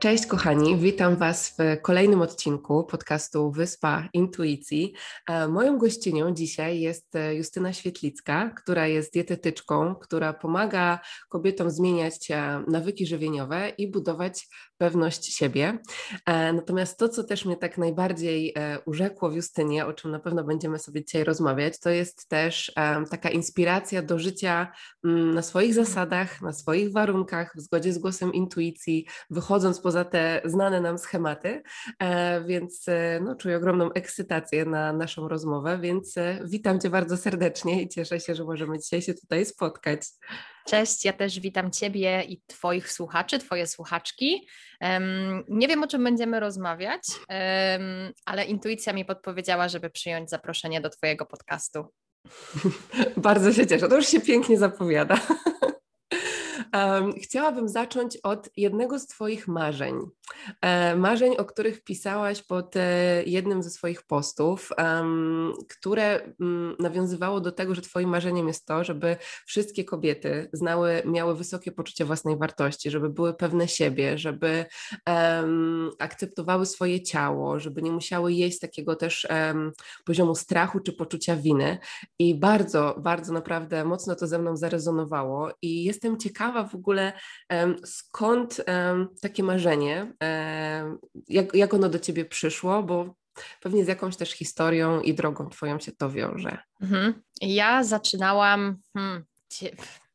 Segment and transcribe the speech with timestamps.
[0.00, 4.94] Cześć kochani, witam Was w kolejnym odcinku podcastu Wyspa Intuicji.
[5.48, 12.64] Moją gościnią dzisiaj jest e, Justyna Świetlicka, która jest dietetyczką, która pomaga kobietom zmieniać e,
[12.68, 15.78] nawyki żywieniowe i budować pewność siebie.
[16.26, 18.54] E, natomiast to, co też mnie tak najbardziej
[18.86, 22.72] urzekło w Justynie, o czym na pewno będziemy sobie dzisiaj rozmawiać, to jest też
[23.10, 24.72] taka inspiracja do życia
[25.04, 30.42] mm, na swoich zasadach, na swoich warunkach, w zgodzie z głosem intuicji, wychodząc poza te
[30.44, 31.62] znane nam schematy,
[31.98, 37.16] e, więc e, no, czuję ogromną ekscytację na naszą rozmowę, więc e, witam Cię bardzo
[37.16, 40.00] serdecznie i cieszę się, że możemy dzisiaj się tutaj spotkać.
[40.66, 44.48] Cześć, ja też witam Ciebie i Twoich słuchaczy, Twoje słuchaczki.
[45.48, 47.02] Nie wiem, o czym będziemy rozmawiać,
[48.26, 51.84] ale intuicja mi podpowiedziała, żeby przyjąć zaproszenie do Twojego podcastu.
[53.16, 55.20] Bardzo się cieszę, to już się pięknie zapowiada.
[57.22, 59.94] Chciałabym zacząć od jednego z Twoich marzeń.
[60.60, 64.70] E, marzeń, o których pisałaś pod e, jednym ze swoich postów,
[65.68, 71.36] które um, nawiązywało do tego, że Twoim marzeniem jest to, żeby wszystkie kobiety znały, miały
[71.36, 74.64] wysokie poczucie własnej wartości, żeby były pewne siebie, żeby
[75.98, 79.26] akceptowały swoje ciało, żeby nie musiały jeść takiego też
[80.04, 81.78] poziomu strachu czy poczucia winy.
[82.18, 87.12] I bardzo, bardzo naprawdę mocno to ze mną zarezonowało i jestem ciekawa, w ogóle,
[87.84, 88.64] skąd
[89.22, 90.12] takie marzenie,
[91.28, 93.14] jak, jak ono do ciebie przyszło, bo
[93.60, 96.58] pewnie z jakąś też historią i drogą twoją się to wiąże.
[96.82, 97.22] Mhm.
[97.40, 99.24] Ja zaczynałam, hmm,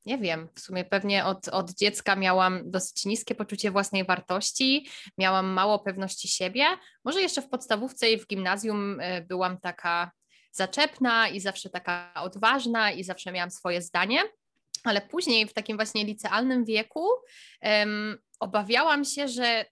[0.05, 5.45] nie wiem, w sumie pewnie od, od dziecka miałam dosyć niskie poczucie własnej wartości, miałam
[5.47, 6.65] mało pewności siebie.
[7.03, 10.11] Może jeszcze w podstawówce i w gimnazjum e, byłam taka
[10.51, 14.19] zaczepna i zawsze taka odważna i zawsze miałam swoje zdanie
[14.85, 17.07] ale później w takim właśnie licealnym wieku
[17.61, 19.65] um, obawiałam się, że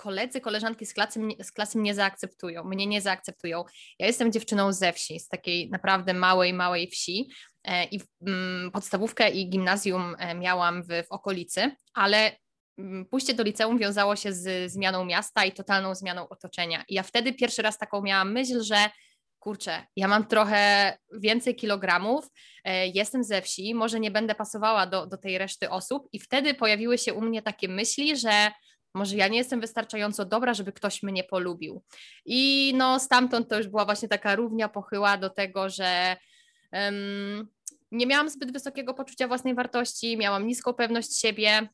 [0.00, 3.64] koledzy, koleżanki z klasy, z klasy mnie zaakceptują, mnie nie zaakceptują.
[3.98, 7.28] Ja jestem dziewczyną ze wsi, z takiej naprawdę małej, małej wsi
[7.64, 12.36] e, i mm, podstawówkę i gimnazjum e, miałam w, w okolicy, ale
[12.78, 16.84] mm, pójście do liceum wiązało się z zmianą miasta i totalną zmianą otoczenia.
[16.88, 18.90] I ja wtedy pierwszy raz taką miałam myśl, że
[19.40, 22.24] kurczę, ja mam trochę więcej kilogramów,
[22.64, 26.54] e, jestem ze wsi, może nie będę pasowała do, do tej reszty osób, i wtedy
[26.54, 28.50] pojawiły się u mnie takie myśli, że
[28.94, 31.82] może ja nie jestem wystarczająco dobra, żeby ktoś mnie polubił.
[32.24, 36.16] I no stamtąd to już była właśnie taka równia pochyła do tego, że
[36.72, 37.48] um,
[37.90, 41.68] nie miałam zbyt wysokiego poczucia własnej wartości, miałam niską pewność siebie,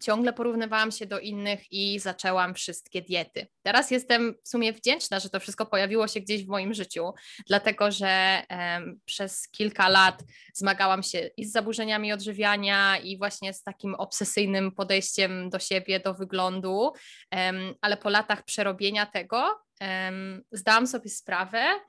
[0.00, 3.46] ciągle porównywałam się do innych i zaczęłam wszystkie diety.
[3.62, 7.12] Teraz jestem w sumie wdzięczna, że to wszystko pojawiło się gdzieś w moim życiu,
[7.46, 10.22] dlatego że um, przez kilka lat
[10.54, 16.14] zmagałam się i z zaburzeniami odżywiania, i właśnie z takim obsesyjnym podejściem do siebie, do
[16.14, 16.92] wyglądu,
[17.32, 21.80] um, ale po latach przerobienia tego um, zdałam sobie sprawę,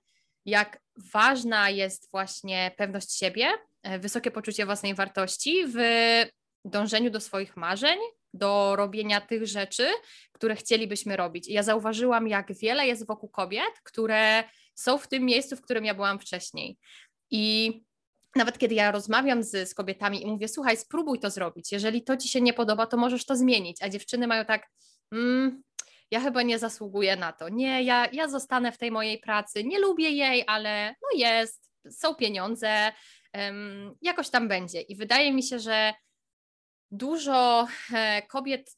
[0.47, 0.81] jak
[1.13, 3.47] ważna jest właśnie pewność siebie,
[3.83, 5.77] e, wysokie poczucie własnej wartości w
[6.69, 7.99] dążeniu do swoich marzeń,
[8.33, 9.87] do robienia tych rzeczy,
[10.31, 11.47] które chcielibyśmy robić.
[11.47, 14.43] I ja zauważyłam, jak wiele jest wokół kobiet, które
[14.75, 16.77] są w tym miejscu, w którym ja byłam wcześniej.
[17.31, 17.73] I
[18.35, 21.71] nawet kiedy ja rozmawiam z, z kobietami i mówię, słuchaj, spróbuj to zrobić.
[21.71, 23.77] Jeżeli to ci się nie podoba, to możesz to zmienić.
[23.81, 24.67] A dziewczyny mają tak,
[25.11, 25.63] mm,
[26.11, 27.49] ja chyba nie zasługuję na to.
[27.49, 32.15] Nie, ja, ja zostanę w tej mojej pracy, nie lubię jej, ale no jest, są
[32.15, 32.91] pieniądze,
[33.33, 34.81] um, jakoś tam będzie.
[34.81, 35.93] I wydaje mi się, że
[36.91, 38.77] dużo e, kobiet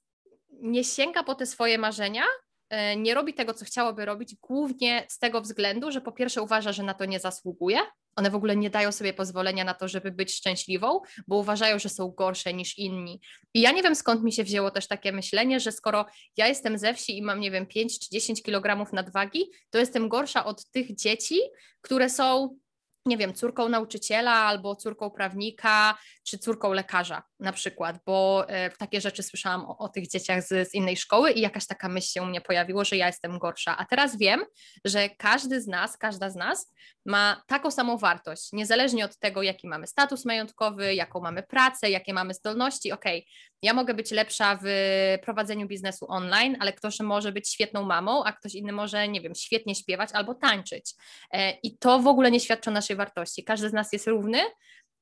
[0.50, 2.23] nie sięga po te swoje marzenia,
[2.69, 6.71] e, nie robi tego, co chciałoby robić, głównie z tego względu, że po pierwsze uważa,
[6.71, 7.79] że na to nie zasługuje.
[8.15, 11.89] One w ogóle nie dają sobie pozwolenia na to, żeby być szczęśliwą, bo uważają, że
[11.89, 13.21] są gorsze niż inni.
[13.53, 16.06] I ja nie wiem skąd mi się wzięło też takie myślenie, że skoro
[16.38, 20.09] ja jestem ze wsi i mam, nie wiem, 5 czy 10 kg nadwagi, to jestem
[20.09, 21.39] gorsza od tych dzieci,
[21.81, 22.57] które są
[23.06, 29.01] nie wiem, córką nauczyciela albo córką prawnika, czy córką lekarza na przykład, bo e, takie
[29.01, 32.22] rzeczy słyszałam o, o tych dzieciach z, z, innej szkoły i jakaś taka myśl się
[32.22, 33.78] u mnie pojawiła, że ja jestem gorsza.
[33.78, 34.46] A teraz wiem,
[34.86, 36.74] że każdy z nas, każda z nas
[37.06, 42.13] ma taką samą wartość, niezależnie od tego, jaki mamy status majątkowy, jaką mamy pracę, jakie
[42.13, 42.92] mamy zdolności.
[42.92, 43.22] Okay,
[43.62, 44.68] ja mogę być lepsza w
[45.24, 49.36] prowadzeniu biznesu online, ale ktoś może być świetną mamą, a ktoś inny może, nie wiem,
[49.36, 50.94] świetnie śpiewać albo tańczyć.
[51.31, 53.44] E, I to w ogóle nie świadczy o naszej wartości.
[53.44, 54.39] Każdy z nas jest równy,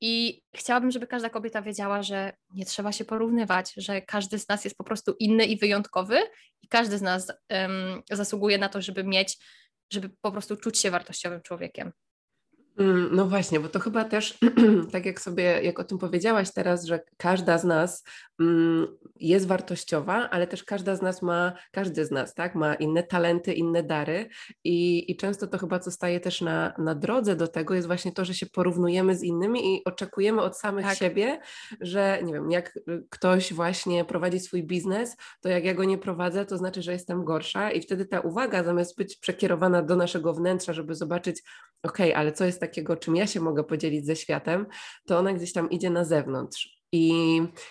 [0.00, 4.64] i chciałabym, żeby każda kobieta wiedziała, że nie trzeba się porównywać, że każdy z nas
[4.64, 6.18] jest po prostu inny i wyjątkowy,
[6.62, 9.38] i każdy z nas um, zasługuje na to, żeby mieć,
[9.92, 11.92] żeby po prostu czuć się wartościowym człowiekiem.
[12.78, 14.38] Mm, no właśnie, bo to chyba też,
[14.92, 18.04] tak jak sobie, jak o tym powiedziałaś teraz, że każda z nas
[18.40, 18.86] mm,
[19.20, 23.52] jest wartościowa, ale też każda z nas ma, każdy z nas, tak, ma inne talenty,
[23.52, 24.28] inne dary
[24.64, 28.12] i, i często to chyba, co staje też na, na drodze do tego, jest właśnie
[28.12, 30.98] to, że się porównujemy z innymi i oczekujemy od samych tak.
[30.98, 31.40] siebie,
[31.80, 32.78] że nie wiem, jak
[33.10, 37.24] ktoś właśnie prowadzi swój biznes, to jak ja go nie prowadzę, to znaczy, że jestem
[37.24, 41.42] gorsza i wtedy ta uwaga, zamiast być przekierowana do naszego wnętrza, żeby zobaczyć,
[41.82, 44.66] ok, ale co jest takiego, czym ja się mogę podzielić ze światem,
[45.06, 46.78] to ona gdzieś tam idzie na zewnątrz.
[46.92, 47.12] I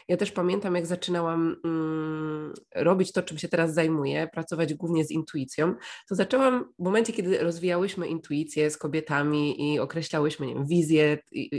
[0.08, 5.12] ja też pamiętam, jak zaczynałam mm, robić to, czym się teraz zajmuję, pracować głównie z
[5.12, 5.76] intuicją,
[6.10, 11.18] to zaczęłam w momencie, kiedy rozwijałyśmy intuicję z kobietami i określałyśmy nie wiem, wizje,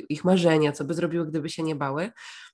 [0.09, 2.11] ich marzenia, co by zrobiły, gdyby się nie bały,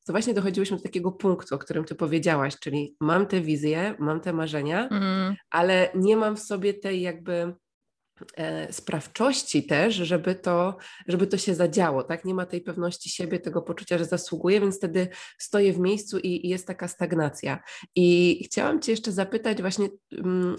[0.06, 4.20] to właśnie dochodziłyśmy do takiego punktu, o którym ty powiedziałaś, czyli mam te wizje, mam
[4.20, 5.34] te marzenia, mm.
[5.50, 7.54] ale nie mam w sobie tej jakby
[8.70, 10.76] sprawczości też, żeby to,
[11.08, 12.24] żeby to się zadziało, tak?
[12.24, 15.08] Nie ma tej pewności siebie, tego poczucia, że zasługuje, więc wtedy
[15.38, 17.58] stoję w miejscu i, i jest taka stagnacja.
[17.94, 20.56] I chciałam Cię jeszcze zapytać właśnie, mm,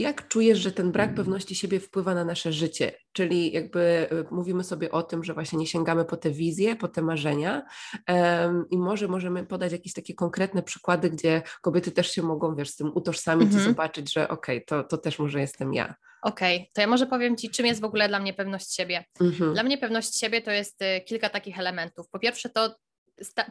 [0.00, 2.92] jak czujesz, że ten brak pewności siebie wpływa na nasze życie?
[3.12, 6.88] Czyli jakby e, mówimy sobie o tym, że właśnie nie sięgamy po te wizje, po
[6.88, 7.62] te marzenia
[8.08, 12.70] um, i może możemy podać jakieś takie konkretne przykłady, gdzie kobiety też się mogą, wiesz,
[12.70, 13.64] z tym utożsamić i mhm.
[13.64, 15.94] zobaczyć, że okej, okay, to, to też może jestem ja.
[16.22, 19.04] Okej, okay, to ja może powiem Ci, czym jest w ogóle dla mnie pewność siebie.
[19.20, 19.52] Mhm.
[19.52, 22.08] Dla mnie pewność siebie to jest y, kilka takich elementów.
[22.10, 22.74] Po pierwsze, to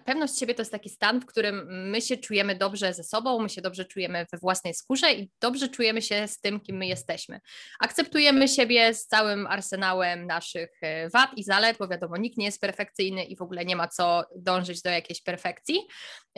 [0.05, 3.49] pewność siebie to jest taki stan, w którym my się czujemy dobrze ze sobą, my
[3.49, 7.39] się dobrze czujemy we własnej skórze i dobrze czujemy się z tym, kim my jesteśmy.
[7.79, 12.61] Akceptujemy siebie z całym arsenałem naszych y, wad i zalet, bo wiadomo, nikt nie jest
[12.61, 15.79] perfekcyjny i w ogóle nie ma co dążyć do jakiejś perfekcji.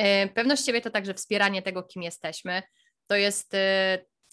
[0.02, 2.62] Y, pewność siebie to także wspieranie tego, kim jesteśmy.
[3.08, 3.56] To jest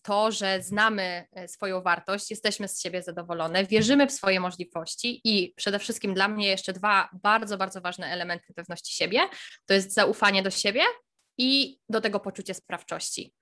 [0.02, 5.54] to, że znamy e, swoją wartość, jesteśmy z siebie zadowolone, wierzymy w swoje możliwości i
[5.56, 9.20] przede wszystkim dla mnie jeszcze dwa bardzo, bardzo ważne elementy pewności siebie
[9.66, 10.82] to jest zaufanie do siebie
[11.38, 13.34] i do tego poczucie sprawczości.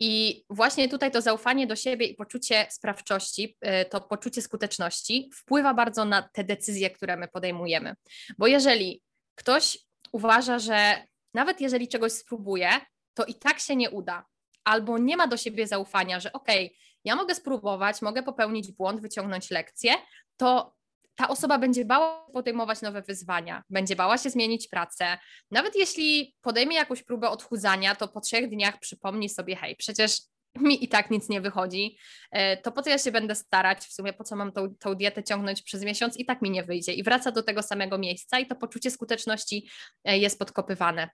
[0.00, 5.74] I właśnie tutaj to zaufanie do siebie i poczucie sprawczości, e, to poczucie skuteczności wpływa
[5.74, 7.94] bardzo na te decyzje, które my podejmujemy.
[8.38, 9.02] Bo jeżeli
[9.34, 9.78] ktoś
[10.12, 12.70] uważa, że nawet jeżeli czegoś spróbuje,
[13.14, 14.24] to i tak się nie uda,
[14.64, 19.00] albo nie ma do siebie zaufania, że okej, okay, ja mogę spróbować, mogę popełnić błąd,
[19.00, 19.92] wyciągnąć lekcję,
[20.36, 20.78] to
[21.14, 25.18] ta osoba będzie bała podejmować nowe wyzwania, będzie bała się zmienić pracę.
[25.50, 30.20] Nawet jeśli podejmie jakąś próbę odchudzania, to po trzech dniach przypomni sobie, hej, przecież
[30.56, 31.98] mi i tak nic nie wychodzi,
[32.30, 34.94] e, to po co ja się będę starać, w sumie po co mam tą, tą
[34.94, 36.92] dietę ciągnąć przez miesiąc i tak mi nie wyjdzie.
[36.92, 39.68] I wraca do tego samego miejsca i to poczucie skuteczności
[40.04, 41.08] e, jest podkopywane.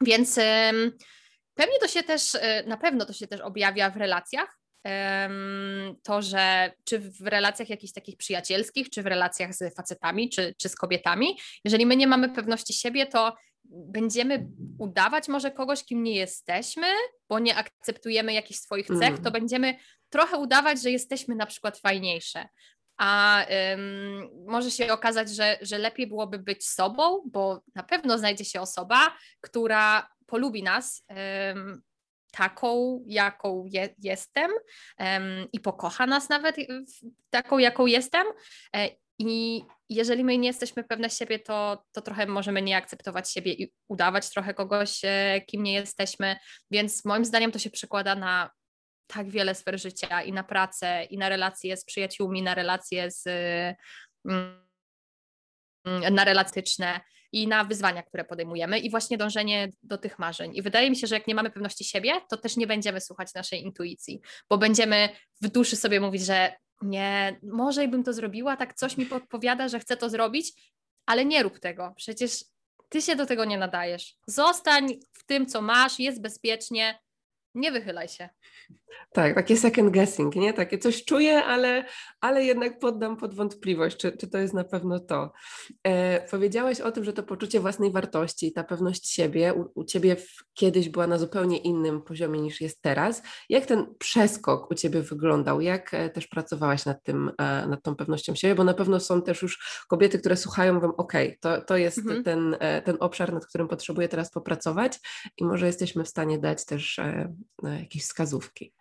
[0.00, 0.38] Więc
[1.54, 4.58] Pewnie to się też, e, na pewno to się też objawia w relacjach.
[6.02, 10.68] To, że czy w relacjach jakichś takich przyjacielskich, czy w relacjach z facetami, czy, czy
[10.68, 14.46] z kobietami, jeżeli my nie mamy pewności siebie, to będziemy
[14.78, 16.86] udawać może kogoś, kim nie jesteśmy,
[17.28, 19.22] bo nie akceptujemy jakichś swoich cech, mm.
[19.22, 19.78] to będziemy
[20.10, 22.48] trochę udawać, że jesteśmy na przykład fajniejsze.
[22.96, 28.44] A ym, może się okazać, że, że lepiej byłoby być sobą, bo na pewno znajdzie
[28.44, 31.04] się osoba, która polubi nas
[32.36, 34.50] taką, jaką je, jestem
[35.52, 36.56] i pokocha nas nawet
[37.30, 38.26] taką, jaką jestem.
[38.76, 43.52] E, I jeżeli my nie jesteśmy pewne siebie, to, to trochę możemy nie akceptować siebie
[43.52, 46.36] i udawać trochę kogoś, e, kim nie jesteśmy.
[46.70, 48.50] Więc moim zdaniem to się przekłada na
[49.06, 53.26] tak wiele sfer życia i na pracę, i na relacje z przyjaciółmi, na relacje z.
[54.28, 54.64] Mm,
[56.10, 57.00] na relatyczne
[57.34, 60.50] i na wyzwania, które podejmujemy i właśnie dążenie do tych marzeń.
[60.54, 63.34] I wydaje mi się, że jak nie mamy pewności siebie, to też nie będziemy słuchać
[63.34, 65.08] naszej intuicji, bo będziemy
[65.40, 69.80] w duszy sobie mówić, że nie, może bym to zrobiła, tak coś mi podpowiada, że
[69.80, 70.72] chcę to zrobić,
[71.06, 71.94] ale nie rób tego.
[71.96, 72.44] Przecież
[72.88, 74.16] ty się do tego nie nadajesz.
[74.26, 76.98] Zostań w tym, co masz, jest bezpiecznie,
[77.54, 78.28] nie wychylaj się.
[79.14, 80.52] Tak, takie second guessing, nie?
[80.52, 81.84] Takie coś czuję, ale,
[82.20, 85.32] ale jednak poddam pod wątpliwość, czy, czy to jest na pewno to.
[85.84, 90.16] E, powiedziałaś o tym, że to poczucie własnej wartości, ta pewność siebie u, u Ciebie
[90.54, 93.22] kiedyś była na zupełnie innym poziomie niż jest teraz.
[93.48, 95.60] Jak ten przeskok u Ciebie wyglądał?
[95.60, 98.54] Jak e, też pracowałaś nad tym, e, nad tą pewnością siebie?
[98.54, 102.24] Bo na pewno są też już kobiety, które słuchają, mówią, ok, to, to jest mhm.
[102.24, 105.00] ten, e, ten obszar, nad którym potrzebuję teraz popracować
[105.36, 108.72] i może jesteśmy w stanie dać też e, jakieś wskazówki.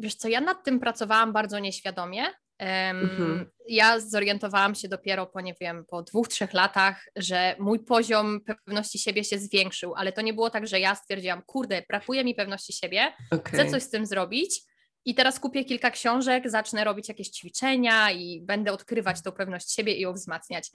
[0.00, 2.26] Wiesz co, ja nad tym pracowałam bardzo nieświadomie.
[2.58, 3.50] Mhm.
[3.68, 8.98] Ja zorientowałam się dopiero po, nie wiem, po dwóch, trzech latach, że mój poziom pewności
[8.98, 12.72] siebie się zwiększył, ale to nie było tak, że ja stwierdziłam, kurde, brakuje mi pewności
[12.72, 13.52] siebie, okay.
[13.52, 14.62] chcę coś z tym zrobić
[15.04, 19.94] i teraz kupię kilka książek, zacznę robić jakieś ćwiczenia i będę odkrywać tą pewność siebie
[19.94, 20.70] i ją wzmacniać.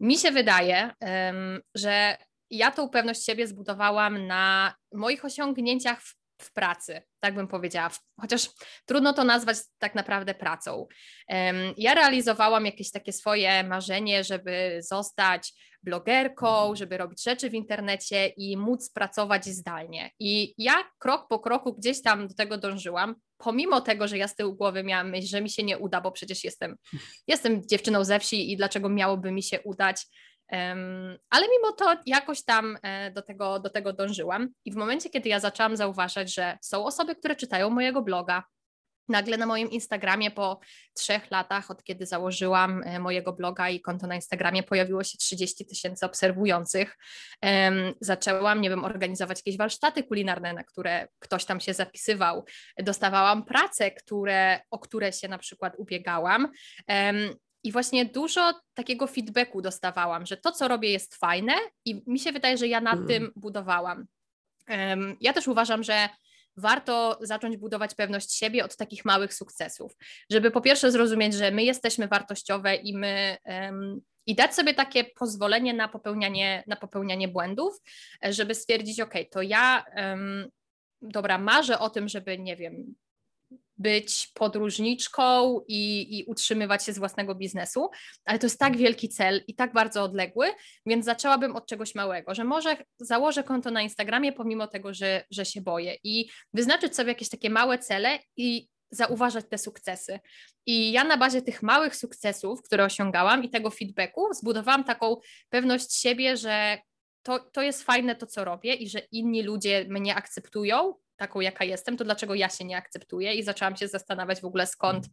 [0.00, 0.90] Mi się wydaje,
[1.74, 2.16] że
[2.50, 8.50] ja tą pewność siebie zbudowałam na moich osiągnięciach w w pracy, tak bym powiedziała, chociaż
[8.84, 10.86] trudno to nazwać tak naprawdę pracą.
[11.76, 16.76] Ja realizowałam jakieś takie swoje marzenie, żeby zostać blogerką, mhm.
[16.76, 20.10] żeby robić rzeczy w internecie i móc pracować zdalnie.
[20.20, 24.36] I ja krok po kroku gdzieś tam do tego dążyłam, pomimo tego, że ja z
[24.36, 26.76] tyłu głowy miałam myśl, że mi się nie uda, bo przecież jestem,
[27.26, 30.06] jestem dziewczyną ze wsi i dlaczego miałoby mi się udać.
[31.30, 34.48] Ale mimo to jakoś tam e, do tego, do tego dążyłam.
[34.64, 38.44] I w momencie, kiedy ja zaczęłam zauważać, że są osoby, które czytają mojego bloga,
[39.08, 40.60] nagle na moim Instagramie po
[40.94, 45.66] trzech latach, od kiedy założyłam e, mojego bloga i konto na Instagramie, pojawiło się 30
[45.66, 46.98] tysięcy obserwujących.
[48.00, 52.44] Zaczęłam, nie wiem, organizować jakieś warsztaty kulinarne, na które ktoś tam się zapisywał.
[52.78, 56.48] Dostawałam prace, które, o które się na przykład ubiegałam.
[57.64, 61.54] I właśnie dużo takiego feedbacku dostawałam, że to, co robię, jest fajne,
[61.84, 63.08] i mi się wydaje, że ja nad mm.
[63.08, 64.06] tym budowałam.
[64.68, 66.08] Um, ja też uważam, że
[66.56, 69.96] warto zacząć budować pewność siebie od takich małych sukcesów,
[70.30, 73.36] żeby po pierwsze zrozumieć, że my jesteśmy wartościowe i my.
[73.44, 77.74] Um, i dać sobie takie pozwolenie na popełnianie, na popełnianie błędów,
[78.22, 80.48] żeby stwierdzić, OK, to ja, um,
[81.02, 82.94] dobra, marzę o tym, żeby, nie wiem,
[83.82, 87.90] być podróżniczką i, i, utrzymywać się z własnego biznesu,
[88.24, 90.46] ale to jest tak wielki cel i tak bardzo odległy,
[90.86, 95.44] więc zaczęłabym od czegoś małego, że może założę konto na Instagramie pomimo tego, że, że
[95.44, 100.20] się boję i wyznaczyć sobie jakieś takie małe cele i zauważać te sukcesy.
[100.66, 105.16] I ja na bazie tych małych sukcesów, które osiągałam i tego feedbacku, zbudowałam taką
[105.50, 106.78] pewność siebie, że
[107.22, 111.64] to, to jest fajne to, co robię i że inni ludzie mnie akceptują taką, jaka
[111.64, 115.06] jestem, to dlaczego ja się nie akceptuję i zaczęłam się zastanawiać w ogóle skąd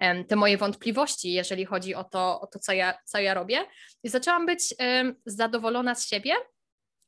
[0.00, 3.64] um, te moje wątpliwości, jeżeli chodzi o to, o to co, ja, co ja robię.
[4.02, 6.34] I zaczęłam być um, zadowolona z siebie.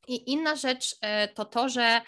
[0.09, 2.00] I inna rzecz um, to to, że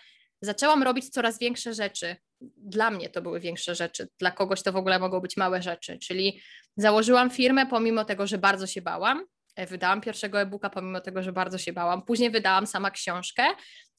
[0.43, 2.17] zaczęłam robić coraz większe rzeczy.
[2.57, 5.99] Dla mnie to były większe rzeczy, dla kogoś to w ogóle mogą być małe rzeczy,
[5.99, 6.43] czyli
[6.77, 9.25] założyłam firmę pomimo tego, że bardzo się bałam,
[9.57, 12.03] wydałam pierwszego e-booka, pomimo tego, że bardzo się bałam.
[12.03, 13.43] Później wydałam sama książkę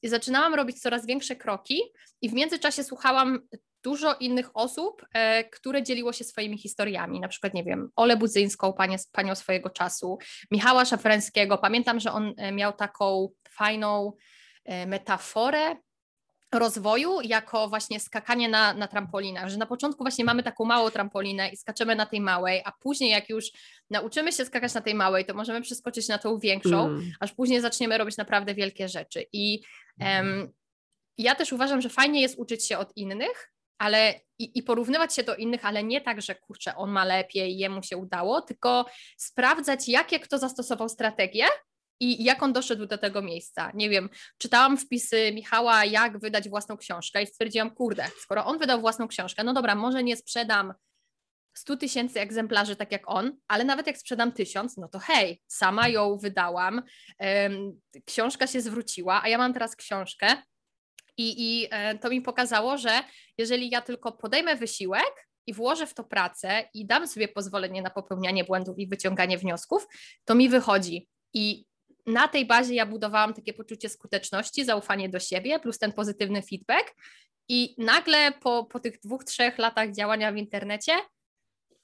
[0.02, 1.82] i zaczynałam robić coraz większe kroki,
[2.22, 3.40] i w międzyczasie słuchałam
[3.82, 7.20] dużo innych osób, e, które dzieliło się swoimi historiami.
[7.20, 10.18] Na przykład, nie wiem, Ole Budzyńską, panie, panią swojego czasu,
[10.50, 11.58] Michała Szafręskiego.
[11.58, 14.12] Pamiętam, że on e, miał taką fajną
[14.64, 15.76] e, metaforę
[16.52, 21.48] rozwoju jako właśnie skakanie na, na trampolinach, że na początku właśnie mamy taką małą trampolinę
[21.48, 23.44] i skaczemy na tej małej, a później jak już
[23.90, 27.12] nauczymy się skakać na tej małej, to możemy przeskoczyć na tą większą, mm.
[27.20, 29.24] aż później zaczniemy robić naprawdę wielkie rzeczy.
[29.32, 29.62] I
[30.00, 30.52] um,
[31.18, 35.22] ja też uważam, że fajnie jest uczyć się od innych, ale i, i, porównywać się
[35.22, 39.88] do innych, ale nie tak, że kurczę, on ma lepiej, jemu się udało, tylko sprawdzać,
[39.88, 41.46] jakie kto zastosował strategię
[42.00, 43.70] i jak on doszedł do tego miejsca.
[43.74, 44.08] Nie wiem,
[44.38, 49.44] czytałam wpisy Michała, jak wydać własną książkę i stwierdziłam, kurde, skoro on wydał własną książkę,
[49.44, 50.74] no dobra, może nie sprzedam
[51.56, 55.88] 100 tysięcy egzemplarzy tak jak on, ale nawet jak sprzedam tysiąc, no to hej, sama
[55.88, 56.82] ją wydałam,
[58.06, 60.26] książka się zwróciła, a ja mam teraz książkę
[61.16, 63.02] i, i e, to mi pokazało, że
[63.38, 67.90] jeżeli ja tylko podejmę wysiłek, i włożę w to pracę i dam sobie pozwolenie na
[67.90, 69.86] popełnianie błędów i wyciąganie wniosków,
[70.24, 71.08] to mi wychodzi.
[71.34, 71.64] I
[72.06, 76.94] na tej bazie ja budowałam takie poczucie skuteczności, zaufanie do siebie, plus ten pozytywny feedback.
[77.48, 80.92] I nagle po, po tych dwóch, trzech latach działania w internecie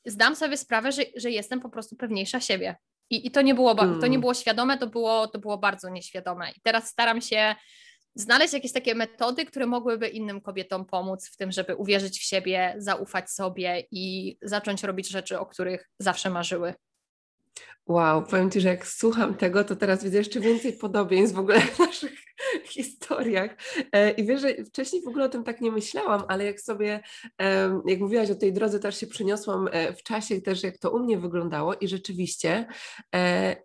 [0.06, 2.76] zdam sobie sprawę, że, że jestem po prostu pewniejsza siebie.
[3.10, 4.00] I, i to, nie było, hmm.
[4.00, 6.50] to nie było świadome, to było, to było bardzo nieświadome.
[6.50, 7.54] I teraz staram się
[8.14, 12.74] znaleźć jakieś takie metody, które mogłyby innym kobietom pomóc w tym, żeby uwierzyć w siebie,
[12.78, 16.74] zaufać sobie i zacząć robić rzeczy, o których zawsze marzyły.
[17.88, 21.60] Wow, powiem Ci, że jak słucham tego, to teraz widzę jeszcze więcej podobieństw w ogóle
[21.60, 22.12] w naszych
[22.74, 23.56] historiach.
[23.92, 27.00] E, I wiesz, że wcześniej w ogóle o tym tak nie myślałam, ale jak sobie,
[27.86, 30.98] jak mówiłaś o tej drodze, też się przyniosłam e, w czasie też, jak to u
[30.98, 32.66] mnie wyglądało i rzeczywiście
[33.14, 33.56] e,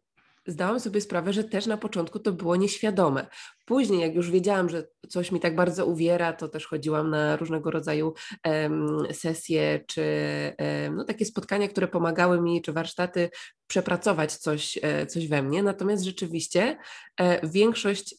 [0.47, 3.27] zdałam sobie sprawę, że też na początku to było nieświadome.
[3.65, 7.71] Później, jak już wiedziałam, że coś mi tak bardzo uwiera, to też chodziłam na różnego
[7.71, 8.13] rodzaju
[8.45, 10.03] um, sesje, czy
[10.59, 13.29] um, no, takie spotkania, które pomagały mi, czy warsztaty
[13.67, 15.63] przepracować coś, e, coś we mnie.
[15.63, 16.77] Natomiast rzeczywiście
[17.19, 18.15] e, większość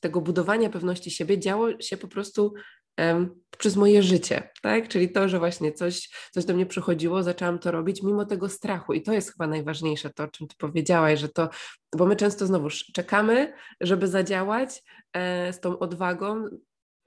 [0.00, 2.54] tego budowania pewności siebie działo się po prostu
[3.58, 4.88] przez moje życie, tak?
[4.88, 8.92] Czyli to, że właśnie coś, coś do mnie przychodziło, zaczęłam to robić mimo tego strachu
[8.92, 11.48] i to jest chyba najważniejsze, to o czym Ty powiedziałaś, że to,
[11.96, 16.44] bo my często znowu czekamy, żeby zadziałać e, z tą odwagą,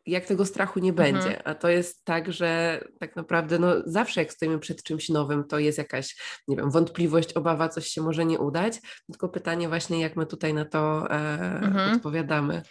[0.05, 1.13] jak tego strachu nie mhm.
[1.13, 5.43] będzie, a to jest tak, że tak naprawdę no, zawsze jak stoimy przed czymś nowym,
[5.43, 6.15] to jest jakaś,
[6.47, 8.79] nie wiem, wątpliwość, obawa, coś się może nie udać,
[9.11, 11.13] tylko pytanie właśnie, jak my tutaj na to e,
[11.63, 11.95] mhm.
[11.95, 12.61] odpowiadamy.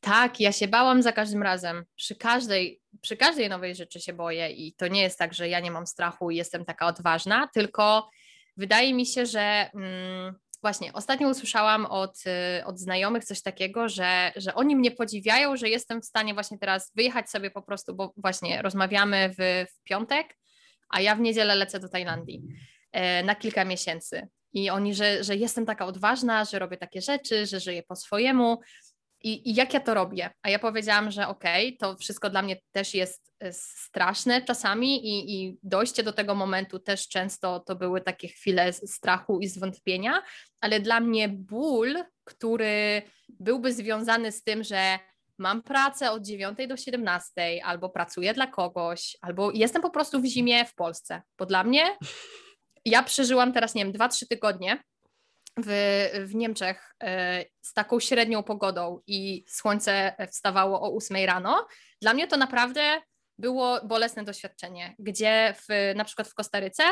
[0.00, 1.84] Tak, ja się bałam za każdym razem.
[1.96, 5.60] Przy każdej, przy każdej nowej rzeczy się boję i to nie jest tak, że ja
[5.60, 8.10] nie mam strachu i jestem taka odważna, tylko
[8.56, 12.16] wydaje mi się, że mm, właśnie ostatnio usłyszałam od,
[12.60, 16.58] y, od znajomych coś takiego, że, że oni mnie podziwiają, że jestem w stanie właśnie
[16.58, 20.36] teraz wyjechać sobie po prostu, bo właśnie rozmawiamy w, w piątek,
[20.88, 22.42] a ja w niedzielę lecę do Tajlandii
[22.92, 24.28] e, na kilka miesięcy.
[24.52, 28.60] I oni, że, że jestem taka odważna, że robię takie rzeczy, że żyję po swojemu.
[29.22, 30.30] I, I, jak ja to robię?
[30.42, 35.06] A ja powiedziałam, że okej, okay, to wszystko dla mnie też jest e, straszne czasami
[35.06, 40.22] i, i dojście do tego momentu też często to były takie chwile strachu i zwątpienia,
[40.60, 44.98] ale dla mnie ból, który byłby związany z tym, że
[45.38, 50.24] mam pracę od 9 do 17, albo pracuję dla kogoś, albo jestem po prostu w
[50.24, 51.96] zimie w Polsce, bo dla mnie
[52.84, 54.82] ja przeżyłam teraz, nie wiem, 2-3 tygodnie
[55.56, 61.66] w, w Niemczech e, z taką średnią pogodą i słońce wstawało o 8 rano,
[62.02, 63.02] dla mnie to naprawdę
[63.38, 66.82] było bolesne doświadczenie, gdzie w, na przykład w Kostaryce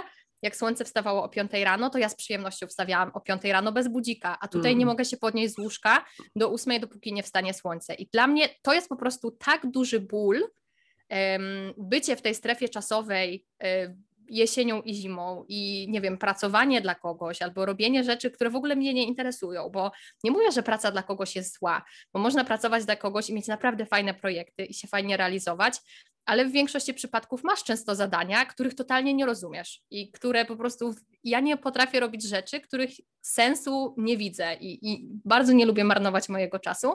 [0.42, 3.88] jak słońce wstawało o 5 rano, to ja z przyjemnością wstawiałam o 5 rano bez
[3.88, 4.78] budzika, a tutaj mm.
[4.78, 6.04] nie mogę się podnieść z łóżka
[6.36, 7.94] do 8, dopóki nie wstanie słońce.
[7.94, 12.68] I dla mnie to jest po prostu tak duży ból, um, bycie w tej strefie
[12.68, 18.50] czasowej, um, jesienią i zimą i nie wiem, pracowanie dla kogoś albo robienie rzeczy, które
[18.50, 19.92] w ogóle mnie nie interesują, bo
[20.24, 23.46] nie mówię, że praca dla kogoś jest zła, bo można pracować dla kogoś i mieć
[23.46, 25.80] naprawdę fajne projekty i się fajnie realizować,
[26.28, 30.94] ale w większości przypadków masz często zadania, których totalnie nie rozumiesz i które po prostu
[31.24, 36.28] ja nie potrafię robić rzeczy, których sensu nie widzę i, i, bardzo nie lubię marnować
[36.28, 36.92] mojego czasu.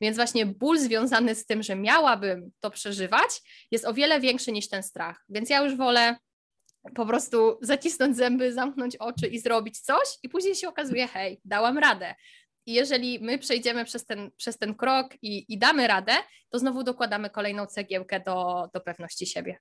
[0.00, 3.30] Więc właśnie ból związany z tym, że miałabym to przeżywać,
[3.70, 5.24] jest o wiele większy niż ten strach.
[5.28, 6.16] Więc ja już wolę
[6.94, 11.78] po prostu zacisnąć zęby, zamknąć oczy i zrobić coś, i później się okazuje, hej, dałam
[11.78, 12.14] radę.
[12.66, 16.12] I jeżeli my przejdziemy przez ten, przez ten krok i, i damy radę,
[16.50, 19.58] to znowu dokładamy kolejną cegiełkę do, do pewności siebie.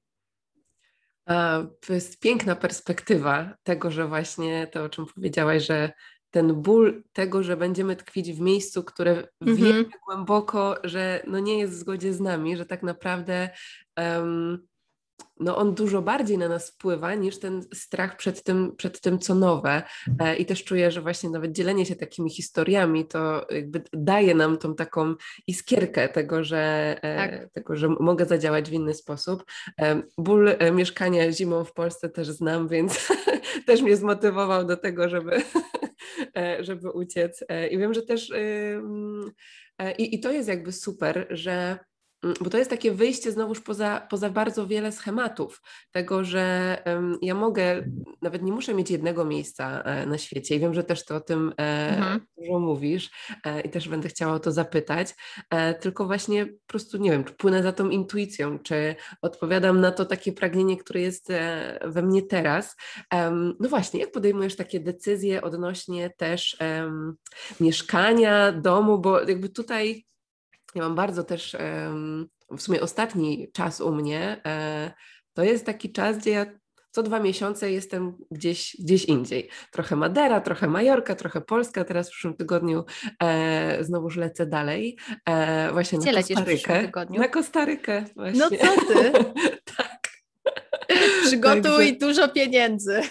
[1.87, 5.91] To jest piękna perspektywa tego, że właśnie to, o czym powiedziałaś, że
[6.31, 9.55] ten ból tego, że będziemy tkwić w miejscu, które mm -hmm.
[9.55, 13.49] wiemy głęboko, że no nie jest w zgodzie z nami, że tak naprawdę
[13.97, 14.67] um,
[15.39, 19.35] no on dużo bardziej na nas wpływa niż ten strach przed tym, przed tym co
[19.35, 19.83] nowe.
[20.19, 24.57] E, I też czuję, że właśnie nawet dzielenie się takimi historiami to jakby daje nam
[24.57, 25.15] tą taką
[25.47, 27.51] iskierkę tego, że, e, tak.
[27.51, 29.43] tego, że mogę zadziałać w inny sposób.
[29.81, 33.07] E, ból mieszkania zimą w Polsce też znam, więc
[33.67, 35.41] też mnie zmotywował do tego, żeby,
[36.59, 37.43] żeby uciec.
[37.71, 38.33] I wiem, że też
[39.97, 41.79] i, i to jest jakby super, że
[42.41, 46.77] bo to jest takie wyjście znowuż poza, poza bardzo wiele schematów, tego, że
[47.21, 47.83] ja mogę,
[48.21, 51.21] nawet nie muszę mieć jednego miejsca e, na świecie i wiem, że też to o
[51.21, 52.21] tym e, mhm.
[52.37, 53.11] dużo mówisz
[53.45, 55.15] e, i też będę chciała o to zapytać,
[55.79, 60.05] tylko właśnie po prostu, nie wiem, czy płynę za tą intuicją, czy odpowiadam na to
[60.05, 61.27] takie pragnienie, które jest
[61.85, 62.75] we mnie teraz.
[63.59, 66.57] no właśnie, jak podejmujesz takie decyzje odnośnie też
[67.59, 70.05] mieszkania, domu, bo jakby tutaj
[70.75, 71.57] ja mam bardzo też,
[72.57, 74.91] w sumie ostatni czas u mnie, e,
[75.33, 76.45] to jest taki czas, gdzie ja
[76.91, 79.49] co dwa miesiące jestem gdzieś, gdzieś indziej.
[79.71, 81.83] Trochę Madera, trochę Majorka, trochę Polska.
[81.83, 82.83] Teraz w przyszłym tygodniu
[83.23, 84.97] e, znowuż lecę dalej.
[85.29, 86.91] E, właśnie Gdzie na Kostarykę.
[87.09, 88.39] Na Kostarykę właśnie.
[88.39, 89.11] No co ty?
[89.77, 90.09] tak.
[91.23, 91.95] Przygotuj Także...
[91.99, 93.01] dużo pieniędzy.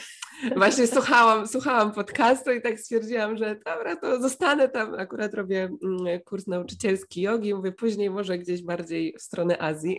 [0.56, 4.94] Właśnie słuchałam, słuchałam podcastu i tak stwierdziłam, że dobra, to zostanę tam.
[4.94, 9.98] Akurat robię mm, kurs nauczycielski jogi, mówię później może gdzieś bardziej w stronę Azji.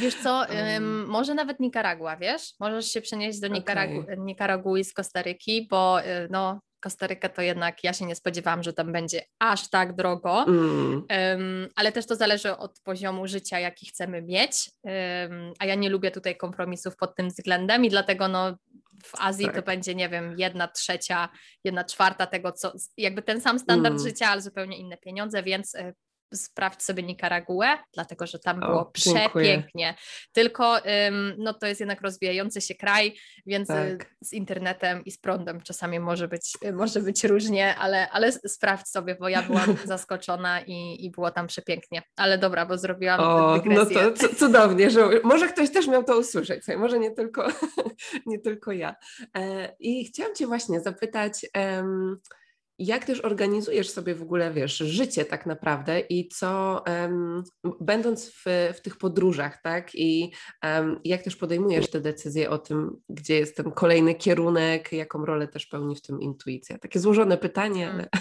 [0.00, 2.54] Wiesz co, um, może nawet Nikaragua, wiesz?
[2.60, 4.16] Możesz się przenieść do Nikaragu- okay.
[4.16, 8.92] Nikaragui z Kostaryki, bo y, no, Kostarykę, to jednak ja się nie spodziewałam, że tam
[8.92, 10.92] będzie aż tak drogo, mm.
[10.92, 15.90] um, ale też to zależy od poziomu życia, jaki chcemy mieć, um, a ja nie
[15.90, 18.56] lubię tutaj kompromisów pod tym względem i dlatego no,
[19.04, 19.54] w Azji tak.
[19.54, 21.28] to będzie, nie wiem, jedna trzecia,
[21.64, 24.08] jedna czwarta tego, co jakby ten sam standard mm.
[24.08, 25.92] życia, ale zupełnie inne pieniądze, więc e,
[26.34, 29.94] sprawdź sobie Nikaraguę, dlatego że tam o, było przepięknie.
[30.32, 34.10] Tylko ym, no to jest jednak rozwijający się kraj, więc y, tak.
[34.20, 38.88] z internetem i z prądem czasami może być, y, może być różnie, ale, ale sprawdź
[38.88, 42.02] sobie, bo ja byłam zaskoczona i, i było tam przepięknie.
[42.16, 44.02] Ale dobra, bo zrobiłam o, dygresję.
[44.02, 47.48] No to cudownie, że może ktoś też miał to usłyszeć, może nie tylko,
[48.26, 48.96] nie tylko ja.
[49.36, 51.46] E, I chciałam Cię właśnie zapytać,
[52.78, 57.44] jak też organizujesz sobie w ogóle, wiesz, życie tak naprawdę i co, um,
[57.80, 62.90] będąc w, w tych podróżach, tak, i um, jak też podejmujesz te decyzje o tym,
[63.08, 66.78] gdzie jest ten kolejny kierunek, jaką rolę też pełni w tym intuicja?
[66.78, 68.08] Takie złożone pytanie, ale...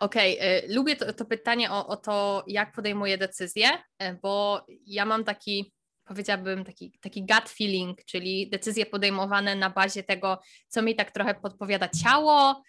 [0.00, 5.04] Okej, okay, lubię to, to pytanie o, o to, jak podejmuję decyzje, e, bo ja
[5.04, 5.72] mam taki
[6.06, 11.34] powiedziałabym taki, taki gut feeling, czyli decyzje podejmowane na bazie tego, co mi tak trochę
[11.34, 12.62] podpowiada ciało,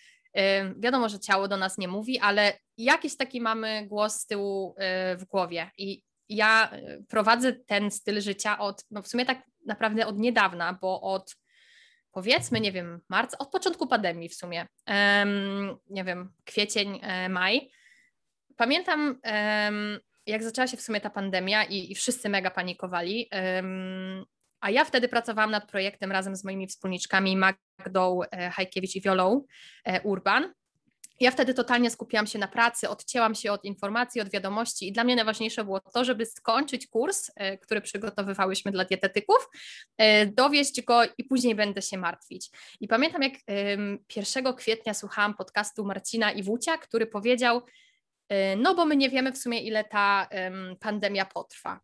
[0.78, 4.76] Wiadomo, że ciało do nas nie mówi, ale jakiś taki mamy głos z tyłu
[5.13, 5.72] y, w głowie.
[5.78, 10.74] I ja y, prowadzę ten styl życia od, no w sumie tak naprawdę od niedawna,
[10.82, 11.36] bo od
[12.12, 14.68] powiedzmy, nie wiem, marca, od początku pandemii w sumie,
[15.90, 17.72] nie wiem, kwiecień, e, maj.
[18.56, 19.20] Pamiętam,
[20.26, 23.30] jak zaczęła się w sumie ta pandemia i, i wszyscy mega panikowali.
[24.60, 29.43] A ja wtedy pracowałam nad projektem razem z moimi wspólniczkami Magdą e, Hajkiewicz i Wiolą
[29.86, 30.54] e, Urban.
[31.20, 35.04] Ja wtedy totalnie skupiłam się na pracy, odcięłam się od informacji, od wiadomości i dla
[35.04, 39.50] mnie najważniejsze było to, żeby skończyć kurs, e, który przygotowywałyśmy dla dietetyków,
[40.28, 42.50] dowieść go i później będę się martwić.
[42.80, 43.34] I pamiętam, jak
[44.15, 47.62] 1 kwietnia słuchałam podcastu Marcina Iwucia, który powiedział,
[48.58, 50.28] no bo my nie wiemy w sumie, ile ta
[50.80, 51.80] pandemia potrwa.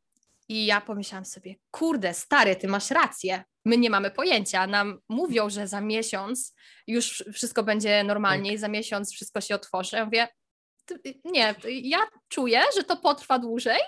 [0.50, 3.44] I ja pomyślałam sobie, kurde, stary, ty masz rację.
[3.66, 4.68] My nie mamy pojęcia.
[4.68, 6.56] Nam mówią, że za miesiąc
[6.88, 8.56] już wszystko będzie normalnie tak.
[8.56, 9.98] i za miesiąc wszystko się otworzy.
[9.98, 10.28] Ja mówię,
[11.26, 13.80] nie, ja czuję, że to potrwa dłużej.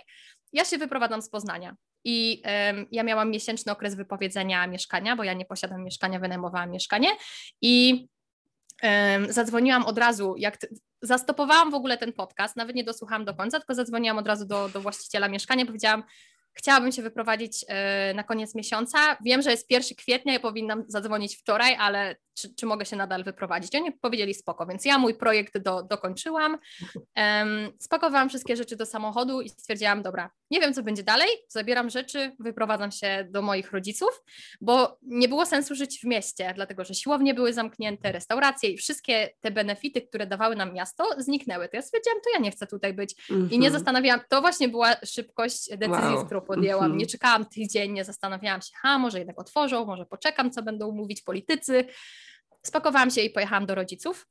[0.54, 1.76] Ja się wyprowadzam z Poznania.
[2.04, 7.10] I um, ja miałam miesięczny okres wypowiedzenia mieszkania, bo ja nie posiadam mieszkania, wynajmowałam mieszkanie.
[7.62, 8.08] I
[8.84, 10.58] um, zadzwoniłam od razu, jak
[11.02, 14.70] zastopowałam w ogóle ten podcast, nawet nie dosłuchałam do końca, tylko zadzwoniłam od razu do,
[14.70, 16.04] do właściciela mieszkania, powiedziałam,
[16.56, 19.18] Chciałabym się wyprowadzić e, na koniec miesiąca.
[19.26, 23.24] Wiem, że jest 1 kwietnia i powinnam zadzwonić wczoraj, ale czy, czy mogę się nadal
[23.24, 23.76] wyprowadzić?
[23.76, 26.58] Oni powiedzieli spoko, więc ja mój projekt do, dokończyłam.
[27.18, 31.90] Um, spakowałam wszystkie rzeczy do samochodu i stwierdziłam, dobra, nie wiem co będzie dalej, zabieram
[31.90, 34.24] rzeczy, wyprowadzam się do moich rodziców,
[34.62, 39.30] bo nie było sensu żyć w mieście, dlatego że siłownie były zamknięte, restauracje i wszystkie
[39.42, 41.70] te benefity, które dawały nam miasto, zniknęły.
[41.70, 43.54] To ja stwierdziłam, to ja nie chcę tutaj być mm -hmm.
[43.54, 43.74] i nie mhm.
[43.74, 46.26] zastanawiałam, to właśnie była szybkość decyzji, wow.
[46.26, 46.86] którą podjęłam.
[46.86, 47.00] Mm -hmm.
[47.00, 51.22] Nie czekałam tydzień, nie zastanawiałam się, ha, może jednak otworzą, może poczekam, co będą mówić
[51.22, 51.86] politycy.
[52.64, 54.28] Spakowałam się i pojechałam do rodziców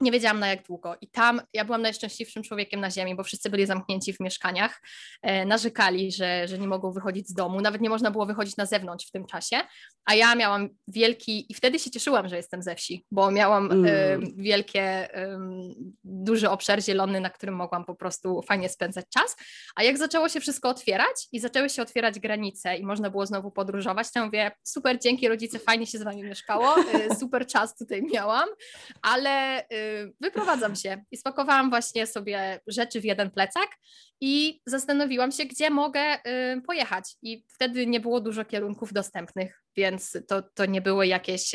[0.00, 0.96] nie wiedziałam na jak długo.
[1.00, 4.82] I tam ja byłam najszczęśliwszym człowiekiem na ziemi, bo wszyscy byli zamknięci w mieszkaniach,
[5.22, 8.66] e, narzekali, że, że nie mogą wychodzić z domu, nawet nie można było wychodzić na
[8.66, 9.56] zewnątrz w tym czasie,
[10.04, 14.14] a ja miałam wielki, i wtedy się cieszyłam, że jestem ze wsi, bo miałam e,
[14.14, 14.34] mm.
[14.36, 15.38] wielkie, e,
[16.26, 19.36] duży obszar zielony, na którym mogłam po prostu fajnie spędzać czas,
[19.76, 23.50] a jak zaczęło się wszystko otwierać i zaczęły się otwierać granice i można było znowu
[23.50, 28.02] podróżować, to mówię, super, dzięki rodzice, fajnie się z wami mieszkało, e, super czas tutaj
[28.02, 28.48] miałam,
[29.02, 29.66] ale e,
[30.20, 33.68] wyprowadzam się i spakowałam właśnie sobie rzeczy w jeden plecak
[34.20, 37.16] i zastanowiłam się, gdzie mogę y, pojechać.
[37.22, 41.52] I wtedy nie było dużo kierunków dostępnych, więc to, to nie były jakieś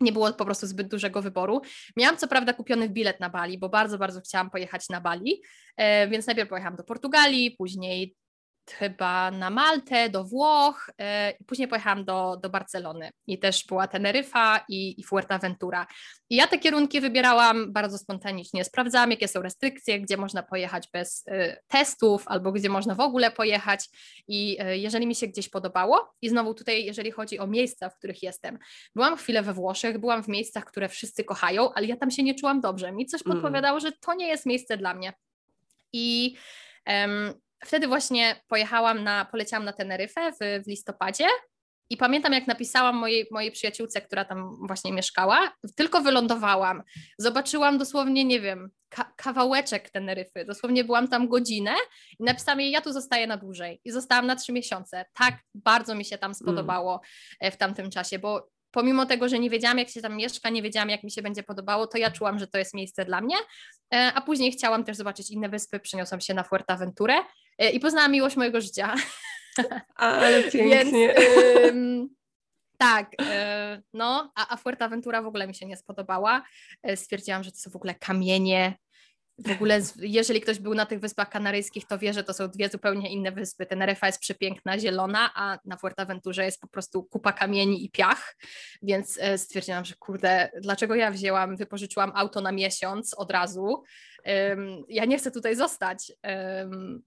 [0.00, 1.60] nie było po prostu zbyt dużego wyboru.
[1.96, 5.42] Miałam co prawda kupiony bilet na Bali, bo bardzo, bardzo chciałam pojechać na Bali,
[5.76, 8.16] e, więc najpierw pojechałam do Portugalii, później
[8.70, 14.64] chyba na Maltę, do Włoch, yy, później pojechałam do, do Barcelony i też była Teneryfa
[14.68, 15.86] i, i Fuerteventura.
[16.30, 21.26] I ja te kierunki wybierałam bardzo spontanicznie, sprawdzałam jakie są restrykcje, gdzie można pojechać bez
[21.26, 23.88] y, testów albo gdzie można w ogóle pojechać
[24.28, 27.98] i y, jeżeli mi się gdzieś podobało i znowu tutaj jeżeli chodzi o miejsca, w
[27.98, 28.58] których jestem,
[28.94, 32.34] byłam chwilę we Włoszech, byłam w miejscach, które wszyscy kochają, ale ja tam się nie
[32.34, 33.36] czułam dobrze, mi coś mm.
[33.36, 35.12] podpowiadało, że to nie jest miejsce dla mnie.
[35.92, 36.36] I
[36.86, 37.34] um,
[37.66, 41.26] wtedy właśnie pojechałam na, poleciałam na Teneryfę w, w listopadzie
[41.90, 46.82] i pamiętam, jak napisałam mojej, mojej przyjaciółce, która tam właśnie mieszkała, tylko wylądowałam,
[47.18, 51.74] zobaczyłam dosłownie, nie wiem, ka kawałeczek Teneryfy, dosłownie byłam tam godzinę
[52.18, 55.04] i napisałam jej, ja tu zostaję na dłużej i zostałam na trzy miesiące.
[55.14, 57.00] Tak bardzo mi się tam spodobało
[57.40, 57.52] mm.
[57.52, 60.90] w tamtym czasie, bo pomimo tego, że nie wiedziałam, jak się tam mieszka, nie wiedziałam,
[60.90, 63.36] jak mi się będzie podobało, to ja czułam, że to jest miejsce dla mnie.
[63.94, 67.14] E, a później chciałam też zobaczyć inne wyspy, przeniosłam się na Fuerteventurę
[67.58, 68.94] e, i poznałam miłość mojego życia.
[69.94, 71.14] Ale pięknie.
[71.64, 72.10] Więc,
[72.78, 76.42] tak, e, no, a, a Fuerteventura w ogóle mi się nie spodobała.
[76.94, 78.78] Stwierdziłam, że to są w ogóle kamienie,
[79.38, 82.68] w ogóle, jeżeli ktoś był na tych Wyspach Kanaryjskich, to wie, że to są dwie
[82.68, 83.66] zupełnie inne wyspy.
[83.66, 88.36] Teneryfa jest przepiękna, zielona, a na Fuerteventurze jest po prostu kupa kamieni i piach,
[88.82, 93.82] więc stwierdziłam, że kurde, dlaczego ja wzięłam, wypożyczyłam auto na miesiąc od razu,
[94.88, 96.12] ja nie chcę tutaj zostać,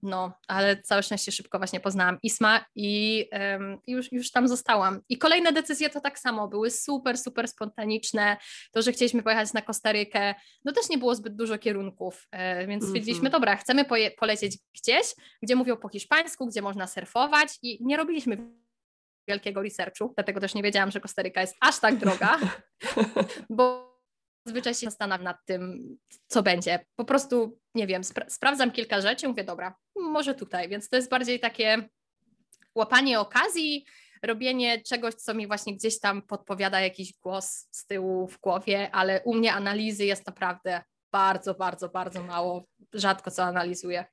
[0.02, 3.24] no, ale całe szczęście szybko właśnie poznałam Isma i
[3.86, 5.00] już, już tam zostałam.
[5.08, 8.36] I kolejne decyzje to tak samo, były super, super spontaniczne.
[8.72, 12.84] To, że chcieliśmy pojechać na Kostarykę, no też nie było zbyt dużo kierunków, e, więc
[12.84, 13.32] stwierdziliśmy, mm -hmm.
[13.32, 13.84] dobra, chcemy
[14.18, 18.36] polecieć gdzieś, gdzie mówią po hiszpańsku, gdzie można surfować i nie robiliśmy
[19.28, 22.38] wielkiego researchu, dlatego też nie wiedziałam, że Kostaryka jest aż tak droga,
[23.50, 23.87] bo
[24.48, 25.88] zazwyczaj się zastanawiam nad tym,
[26.26, 26.84] co będzie.
[26.96, 31.10] Po prostu, nie wiem, spra sprawdzam kilka rzeczy, mówię, dobra, może tutaj, więc to jest
[31.10, 31.88] bardziej takie
[32.74, 33.84] łapanie okazji,
[34.22, 39.22] robienie czegoś, co mi właśnie gdzieś tam podpowiada jakiś głos z tyłu w głowie, ale
[39.24, 40.82] u mnie analizy jest naprawdę
[41.12, 42.64] bardzo, bardzo, bardzo mało.
[42.92, 44.04] Rzadko co analizuję.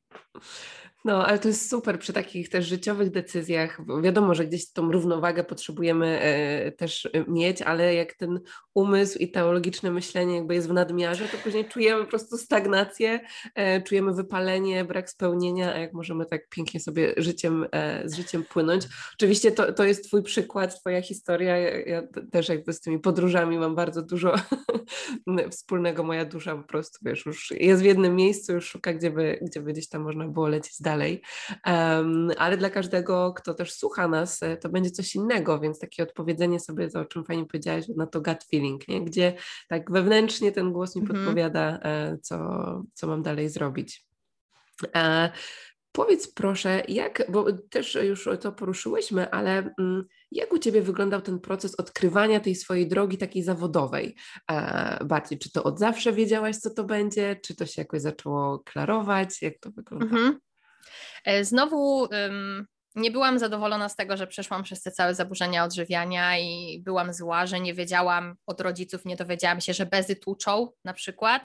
[1.05, 3.81] No, ale to jest super przy takich też życiowych decyzjach.
[4.01, 8.39] Wiadomo, że gdzieś tą równowagę potrzebujemy e, też e, mieć, ale jak ten
[8.73, 13.19] umysł i teologiczne myślenie jakby jest w nadmiarze, to później czujemy po prostu stagnację,
[13.55, 17.65] e, czujemy wypalenie, brak spełnienia, a jak możemy tak pięknie sobie życiem,
[18.05, 18.87] z życiem płynąć.
[19.13, 21.57] Oczywiście to, to jest Twój przykład, Twoja historia.
[21.57, 24.35] Ja też jakby z tymi podróżami mam bardzo dużo
[25.51, 26.03] wspólnego.
[26.03, 29.61] Moja dusza po prostu, wiesz, już jest w jednym miejscu, już szuka, gdzie by, gdzie
[29.61, 31.21] by gdzieś tam można było lecieć dalej.
[31.67, 36.03] Um, ale dla każdego, kto też słucha nas, e, to będzie coś innego, więc takie
[36.03, 39.05] odpowiedzenie sobie, to o czym fajnie powiedziałaś, na to gut feeling, nie?
[39.05, 39.33] gdzie
[39.69, 41.19] tak wewnętrznie ten głos mi mhm.
[41.19, 42.37] podpowiada, e, co,
[42.93, 44.05] co mam dalej zrobić.
[45.95, 51.39] Powiedz proszę, jak, bo też już to poruszyłyśmy, ale mm, jak u Ciebie wyglądał ten
[51.39, 54.15] proces odkrywania tej swojej drogi takiej zawodowej?
[54.51, 58.59] E, bardziej, czy to od zawsze wiedziałaś, co to będzie, czy to się jakoś zaczęło
[58.59, 59.41] klarować?
[59.41, 60.05] Jak to wygląda?
[60.05, 60.39] Mhm.
[61.25, 62.07] E, znowu
[62.95, 67.45] nie byłam zadowolona z tego, że przeszłam przez te całe zaburzenia odżywiania i byłam zła,
[67.45, 71.41] że nie wiedziałam od rodziców, nie dowiedziałam się, że bezy tłuczą na przykład,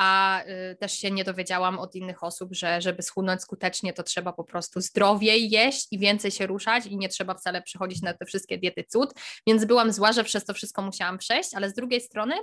[0.00, 4.32] a y, też się nie dowiedziałam od innych osób, że żeby schudnąć skutecznie, to trzeba
[4.32, 8.26] po prostu zdrowiej jeść i więcej się ruszać i nie trzeba wcale przechodzić na te
[8.26, 9.10] wszystkie diety cud,
[9.46, 12.34] więc byłam zła, że przez to wszystko musiałam przejść, ale z drugiej strony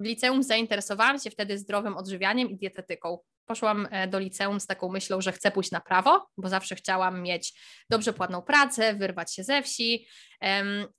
[0.00, 3.18] w liceum zainteresowałam się wtedy zdrowym odżywianiem i dietetyką.
[3.46, 7.22] Poszłam e, do liceum z taką myślą, że chcę pójść na prawo, bo zawsze chciałam
[7.22, 7.54] mieć
[7.90, 10.06] dobrze płatną pracę, wyrwać się ze wsi,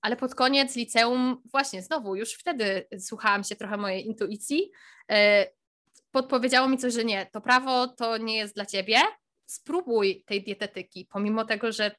[0.01, 4.71] ale pod koniec liceum, właśnie znowu, już wtedy słuchałam się trochę mojej intuicji,
[5.11, 5.47] e,
[6.11, 8.97] podpowiedziało mi coś, że nie, to prawo to nie jest dla ciebie,
[9.45, 11.91] spróbuj tej dietetyki, pomimo tego, że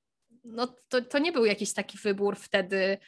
[0.44, 2.98] no, to, to nie był jakiś taki wybór wtedy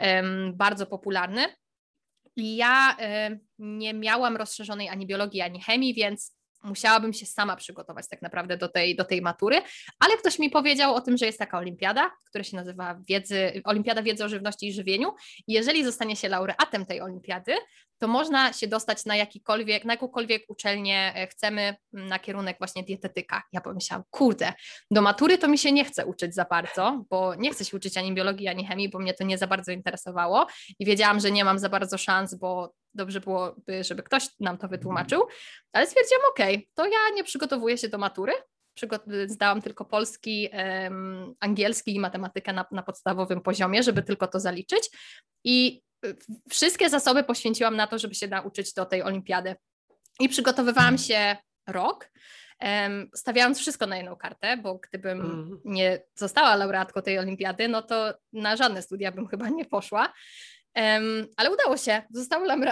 [0.00, 1.46] um, bardzo popularny.
[2.36, 2.96] I ja
[3.58, 6.35] nie miałam rozszerzonej ani biologii, ani chemii, więc
[6.66, 9.62] musiałabym się sama przygotować tak naprawdę do tej, do tej matury,
[9.98, 14.02] ale ktoś mi powiedział o tym, że jest taka olimpiada, która się nazywa wiedzy, Olimpiada
[14.02, 15.14] Wiedzy o Żywności i Żywieniu
[15.46, 17.52] i jeżeli zostanie się laureatem tej olimpiady,
[17.98, 23.42] to można się dostać na jakikolwiek, na jakąkolwiek uczelnię e, chcemy na kierunek właśnie dietetyka.
[23.52, 24.52] Ja pomyślałam, kurde,
[24.90, 27.96] do matury to mi się nie chce uczyć za bardzo, bo nie chcę się uczyć
[27.96, 30.46] ani biologii, ani chemii, bo mnie to nie za bardzo interesowało
[30.78, 34.68] i wiedziałam, że nie mam za bardzo szans, bo dobrze byłoby, żeby ktoś nam to
[34.68, 35.26] wytłumaczył,
[35.72, 38.32] ale stwierdziłam, okay, to ja nie przygotowuję się do matury,
[39.26, 44.90] zdałam tylko polski, um, angielski i matematykę na, na podstawowym poziomie, żeby tylko to zaliczyć
[45.44, 45.82] i
[46.50, 49.56] wszystkie zasoby poświęciłam na to, żeby się nauczyć do tej olimpiady.
[50.20, 51.08] I przygotowywałam mhm.
[51.08, 52.10] się rok,
[52.60, 55.60] um, stawiając wszystko na jedną kartę, bo gdybym mhm.
[55.64, 60.12] nie została laureatką tej olimpiady, no to na żadne studia bym chyba nie poszła.
[60.76, 62.02] Um, ale udało się.
[62.10, 62.64] Zostałam,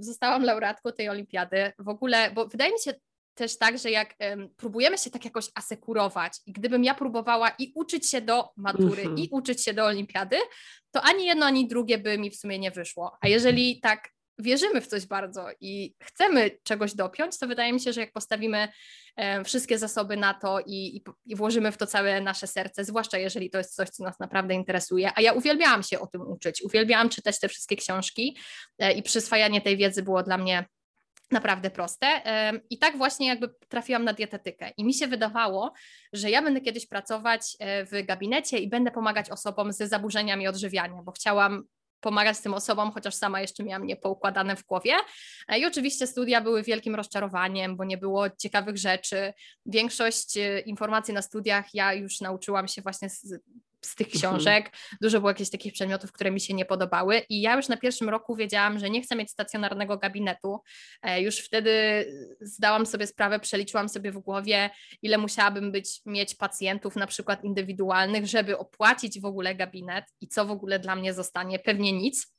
[0.00, 1.72] zostałam laureatką tej olimpiady.
[1.78, 2.94] W ogóle, bo wydaje mi się
[3.34, 7.72] też tak, że jak um, próbujemy się tak jakoś asekurować i gdybym ja próbowała i
[7.74, 10.36] uczyć się do matury i uczyć się do olimpiady,
[10.90, 13.18] to ani jedno, ani drugie by mi w sumie nie wyszło.
[13.20, 14.08] A jeżeli tak
[14.40, 18.68] wierzymy w coś bardzo i chcemy czegoś dopiąć, to wydaje mi się, że jak postawimy
[19.16, 23.18] e, wszystkie zasoby na to i, i, i, włożymy w to całe nasze serce, zwłaszcza
[23.18, 26.62] jeżeli to jest coś, co nas naprawdę interesuje, a ja uwielbiałam się o tym uczyć,
[26.62, 28.36] uwielbiałam czytać te wszystkie książki
[28.78, 30.64] e, i przyswajanie tej wiedzy było dla mnie
[31.30, 32.06] naprawdę proste.
[32.70, 34.70] I tak właśnie jakby trafiłam na dietetykę.
[34.76, 35.72] I mi się wydawało,
[36.12, 41.02] że ja będę kiedyś pracować e, w gabinecie i będę pomagać osobom z zaburzeniami odżywiania,
[41.02, 41.64] bo chciałam
[42.00, 44.92] pomagać tym osobom, chociaż sama jeszcze miałam nie poukładane w głowie.
[45.48, 49.32] E, I oczywiście studia były wielkim rozczarowaniem, bo nie było ciekawych rzeczy.
[49.66, 53.40] Większość e, informacji na studiach ja już nauczyłam się właśnie z,
[53.84, 54.20] z tych mhm.
[54.20, 54.76] książek.
[55.00, 58.08] Dużo było jakichś takich przedmiotów, które mi się nie podobały i ja już na pierwszym
[58.08, 60.60] roku wiedziałam, że nie chcę mieć stacjonarnego gabinetu.
[61.02, 62.04] E, już wtedy
[62.40, 64.70] zdałam sobie sprawę, przeliczyłam sobie w głowie,
[65.02, 70.44] ile musiałabym być, mieć pacjentów na przykład indywidualnych, żeby opłacić w ogóle gabinet i co
[70.44, 71.58] w ogóle dla mnie zostanie.
[71.58, 72.34] Pewnie nic.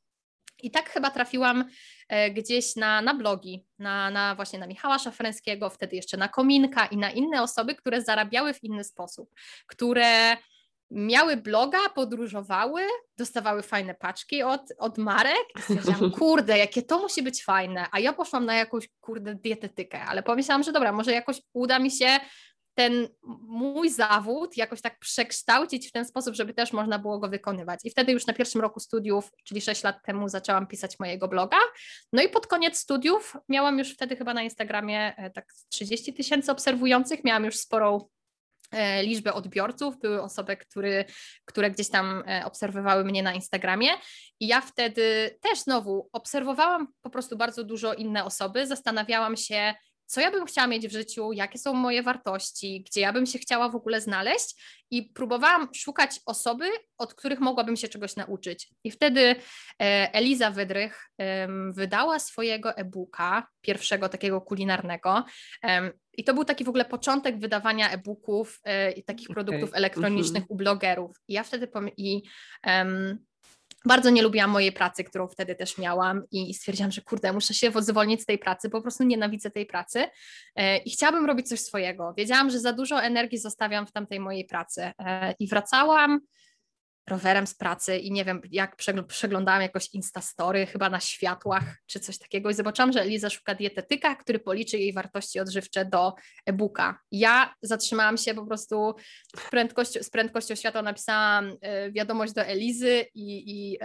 [0.63, 1.65] I tak chyba trafiłam
[2.09, 6.85] e, gdzieś na, na blogi, na, na właśnie na Michała Szafręskiego, wtedy jeszcze na Kominka
[6.85, 9.29] i na inne osoby, które zarabiały w inny sposób,
[9.67, 10.37] które
[10.91, 12.81] miały bloga, podróżowały,
[13.17, 17.99] dostawały fajne paczki od, od marek i stwierdziłam, kurde, jakie to musi być fajne, a
[17.99, 22.19] ja poszłam na jakąś, kurde, dietetykę, ale pomyślałam, że dobra, może jakoś uda mi się
[22.73, 23.07] ten
[23.47, 27.79] mój zawód jakoś tak przekształcić w ten sposób, żeby też można było go wykonywać.
[27.83, 31.57] I wtedy już na pierwszym roku studiów, czyli 6 lat temu, zaczęłam pisać mojego bloga.
[32.13, 36.51] No i pod koniec studiów miałam już wtedy chyba na Instagramie e, tak 30 tysięcy
[36.51, 38.07] obserwujących, miałam już sporą
[39.03, 41.05] liczbę odbiorców, były osoby, który,
[41.45, 43.89] które gdzieś tam e, obserwowały mnie na Instagramie.
[44.39, 49.73] I ja wtedy też znowu obserwowałam po prostu bardzo dużo inne osoby, zastanawiałam się,
[50.11, 53.39] co ja bym chciała mieć w życiu, jakie są moje wartości, gdzie ja bym się
[53.39, 54.55] chciała w ogóle znaleźć
[54.91, 56.65] i próbowałam szukać osoby,
[56.97, 58.69] od których mogłabym się czegoś nauczyć.
[58.83, 59.35] I wtedy e,
[60.13, 61.09] Eliza Wydrych
[61.73, 65.25] wydała swojego e-booka, pierwszego takiego kulinarnego.
[66.13, 69.77] I to był taki w ogóle początek wydawania e-booków e, i takich produktów okay.
[69.77, 70.53] elektronicznych mm -hmm.
[70.53, 71.17] u blogerów.
[71.27, 72.21] I ja wtedy i
[72.67, 73.25] um,
[73.85, 77.71] bardzo nie lubiłam mojej pracy, którą wtedy też miałam i stwierdziłam, że kurde, muszę się
[77.75, 80.05] zwolnić z tej pracy, po prostu nienawidzę tej pracy
[80.55, 82.13] e, i chciałabym robić coś swojego.
[82.17, 86.19] Wiedziałam, że za dużo energii zostawiam w tamtej mojej pracy e, i wracałam
[87.09, 88.75] rowerem z pracy i nie wiem, jak
[89.07, 94.15] przeglądałam jakoś Instastory, chyba na światłach czy coś takiego i zobaczyłam, że Eliza szuka dietetyka,
[94.15, 96.13] który policzy jej wartości odżywcze do
[96.45, 96.99] e-booka.
[97.11, 98.95] Ja zatrzymałam się po prostu
[100.01, 101.57] z prędkością, światła, napisałam y,
[101.91, 103.79] wiadomość do Elizy i, i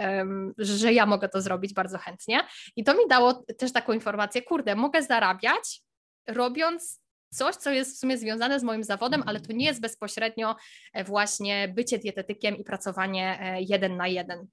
[0.57, 2.39] że ja mogę to zrobić bardzo chętnie
[2.75, 5.81] i to mi dało też taką informację, kurde, mogę zarabiać
[6.27, 10.55] robiąc coś, co jest w sumie związane z moim zawodem, ale to nie jest bezpośrednio
[10.93, 14.47] e, właśnie bycie dietetykiem i pracowanie e, jeden na jeden.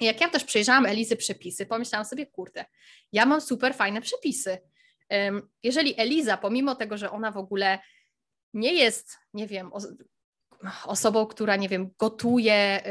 [0.00, 2.64] Jak ja też przejrzałam Elizy przepisy, pomyślałam sobie, kurde,
[3.12, 4.58] ja mam super fajne przepisy.
[5.62, 7.78] Jeżeli Eliza, pomimo tego, że ona w ogóle
[8.54, 9.70] nie jest, nie wiem,
[10.86, 12.82] osobą, która, nie wiem, gotuje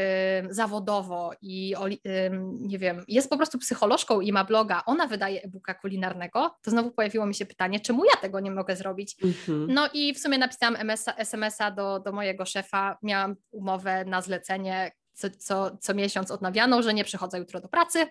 [0.50, 1.76] y, zawodowo i,
[2.06, 6.72] y, nie wiem, jest po prostu psycholożką i ma bloga, ona wydaje e-booka kulinarnego, to
[6.72, 9.16] znowu pojawiło mi się pytanie, czemu ja tego nie mogę zrobić?
[9.24, 9.66] Mm-hmm.
[9.70, 10.78] No i w sumie napisałam
[11.18, 16.94] SMS-a do, do mojego szefa, miałam umowę na zlecenie co, co, co miesiąc odnawianą, że
[16.94, 18.08] nie przychodzę jutro do pracy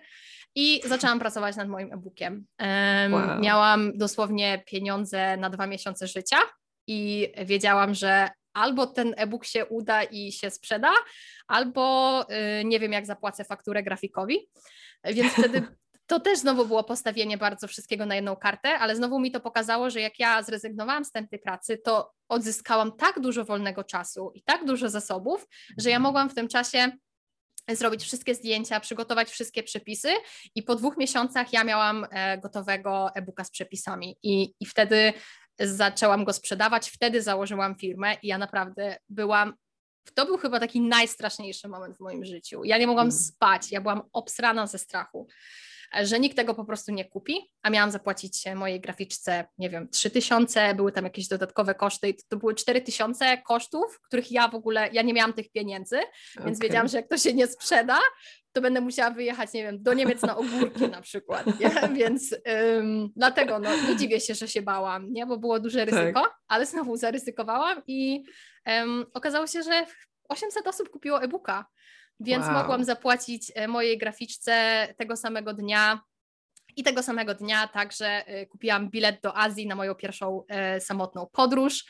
[0.55, 2.45] i zaczęłam pracować nad moim e-bookiem.
[2.59, 3.39] Um, wow.
[3.39, 6.37] Miałam dosłownie pieniądze na dwa miesiące życia
[6.87, 10.91] i wiedziałam, że albo ten e-book się uda i się sprzeda,
[11.47, 12.25] albo
[12.61, 14.49] y, nie wiem, jak zapłacę fakturę grafikowi.
[15.03, 15.61] Więc wtedy
[16.07, 19.89] to też znowu było postawienie bardzo wszystkiego na jedną kartę, ale znowu mi to pokazało,
[19.89, 24.65] że jak ja zrezygnowałam z tej pracy, to odzyskałam tak dużo wolnego czasu i tak
[24.65, 26.91] dużo zasobów, że ja mogłam w tym czasie
[27.69, 30.09] zrobić wszystkie zdjęcia, przygotować wszystkie przepisy
[30.55, 35.13] i po dwóch miesiącach ja miałam e, gotowego e-booka z przepisami i, i wtedy
[35.59, 39.53] zaczęłam go sprzedawać, wtedy założyłam firmę i ja naprawdę byłam
[40.13, 42.63] to był chyba taki najstraszniejszy moment w moim życiu.
[42.63, 43.17] Ja nie mogłam mm.
[43.19, 45.27] spać, ja byłam obsrana ze strachu,
[46.03, 50.75] że nikt tego po prostu nie kupi, a miałam zapłacić mojej graficzce, nie wiem, 3000,
[50.75, 55.01] były tam jakieś dodatkowe koszty i to były 4000 kosztów, których ja w ogóle, ja
[55.01, 56.45] nie miałam tych pieniędzy, okay.
[56.45, 57.99] więc wiedziałam, że jak to się nie sprzeda,
[58.55, 61.69] to będę musiała wyjechać, nie wiem, do Niemiec na ogórki na przykład, nie?
[61.99, 62.35] więc
[62.77, 65.25] ym, dlatego no, nie dziwię się, że się bałam, nie?
[65.25, 66.37] bo było duże ryzyko, tak.
[66.47, 68.23] ale znowu zaryzykowałam i
[68.69, 69.85] ym, okazało się, że
[70.29, 71.65] 800 osób kupiło e-booka,
[72.19, 72.53] więc wow.
[72.53, 76.01] mogłam zapłacić e, mojej graficzce tego samego dnia
[76.75, 80.43] i tego samego dnia także y, kupiłam bilet do Azji na moją pierwszą
[80.77, 81.85] y, samotną podróż.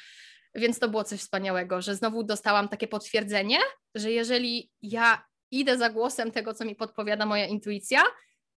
[0.56, 3.58] Więc to było coś wspaniałego, że znowu dostałam takie potwierdzenie,
[3.95, 5.25] że jeżeli ja
[5.59, 8.03] idę za głosem tego, co mi podpowiada moja intuicja,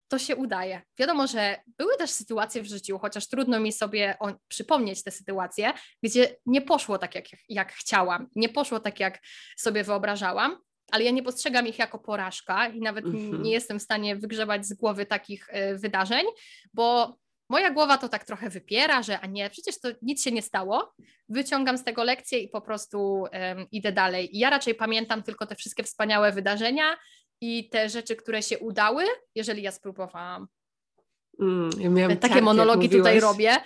[0.08, 0.82] to się udaje.
[1.00, 5.74] Wiadomo, że były też sytuacje w życiu, chociaż trudno mi sobie o, przypomnieć te sytuacje,
[6.04, 9.20] gdzie nie poszło tak, jak, jak chciałam, nie poszło tak, jak
[9.58, 10.58] sobie wyobrażałam,
[10.92, 13.40] ale ja nie postrzegam ich jako porażka i nawet mm-hmm.
[13.40, 16.26] nie jestem w stanie wygrzebać z głowy takich y, wydarzeń,
[16.74, 17.18] bo
[17.50, 20.94] Moja głowa to tak trochę wypiera, że a nie, przecież to nic się nie stało.
[21.30, 23.30] Wyciągam z tego lekcję i po prostu um,
[23.72, 24.36] idę dalej.
[24.36, 26.98] I ja raczej pamiętam tylko te wszystkie wspaniałe wydarzenia
[27.42, 29.04] i te rzeczy, które się udały,
[29.36, 30.48] jeżeli ja spróbowałam.
[31.40, 33.58] Mm, ja Takie monologi tutaj robię.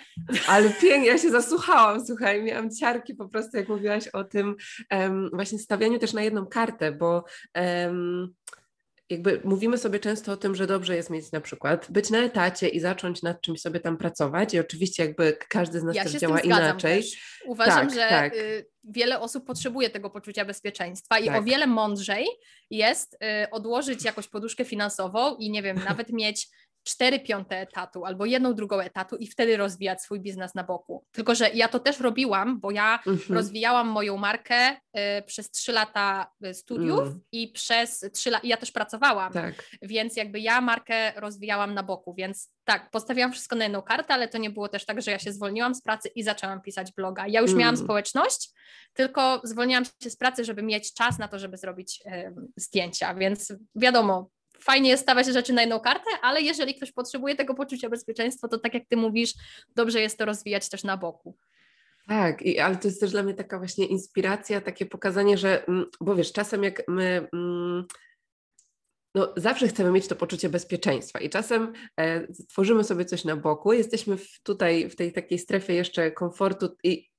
[0.48, 4.56] Ale pięknie, ja się zasłuchałam, słuchaj, miałam ciarki po prostu, jak mówiłaś o tym
[4.90, 7.24] um, właśnie stawianiu też na jedną kartę, bo
[7.54, 8.34] um,
[9.10, 12.68] jakby mówimy sobie często o tym, że dobrze jest mieć na przykład być na etacie
[12.68, 16.12] i zacząć nad czymś sobie tam pracować i oczywiście jakby każdy z nas ja też
[16.12, 17.02] działa inaczej.
[17.02, 17.40] Też.
[17.46, 18.34] Uważam, tak, że tak.
[18.34, 21.36] Y, wiele osób potrzebuje tego poczucia bezpieczeństwa i tak.
[21.36, 22.26] o wiele mądrzej
[22.70, 26.48] jest y, odłożyć jakąś poduszkę finansową i nie wiem, nawet mieć
[26.84, 31.04] cztery piąte etatu albo jedną drugą etatu i wtedy rozwijać swój biznes na boku.
[31.12, 33.38] Tylko, że ja to też robiłam, bo ja mhm.
[33.38, 34.78] rozwijałam moją markę y,
[35.26, 37.20] przez trzy lata y, studiów mm.
[37.32, 39.54] i przez trzy lata, ja też pracowałam, tak.
[39.82, 44.28] więc jakby ja markę rozwijałam na boku, więc tak, postawiłam wszystko na jedną kartę, ale
[44.28, 47.26] to nie było też tak, że ja się zwolniłam z pracy i zaczęłam pisać bloga.
[47.26, 47.60] Ja już mm.
[47.60, 48.50] miałam społeczność,
[48.92, 53.52] tylko zwolniłam się z pracy, żeby mieć czas na to, żeby zrobić y, zdjęcia, więc
[53.74, 54.30] wiadomo,
[54.62, 58.58] fajnie jest stawiać rzeczy na jedną kartę, ale jeżeli ktoś potrzebuje tego poczucia bezpieczeństwa, to
[58.58, 59.34] tak jak ty mówisz,
[59.74, 61.36] dobrze jest to rozwijać też na boku.
[62.08, 65.86] Tak, i, ale to jest też dla mnie taka właśnie inspiracja, takie pokazanie, że, mm,
[66.00, 67.84] bo wiesz, czasem jak my mm,
[69.14, 73.72] no, zawsze chcemy mieć to poczucie bezpieczeństwa i czasem e, tworzymy sobie coś na boku,
[73.72, 77.11] jesteśmy w, tutaj w tej takiej strefie jeszcze komfortu i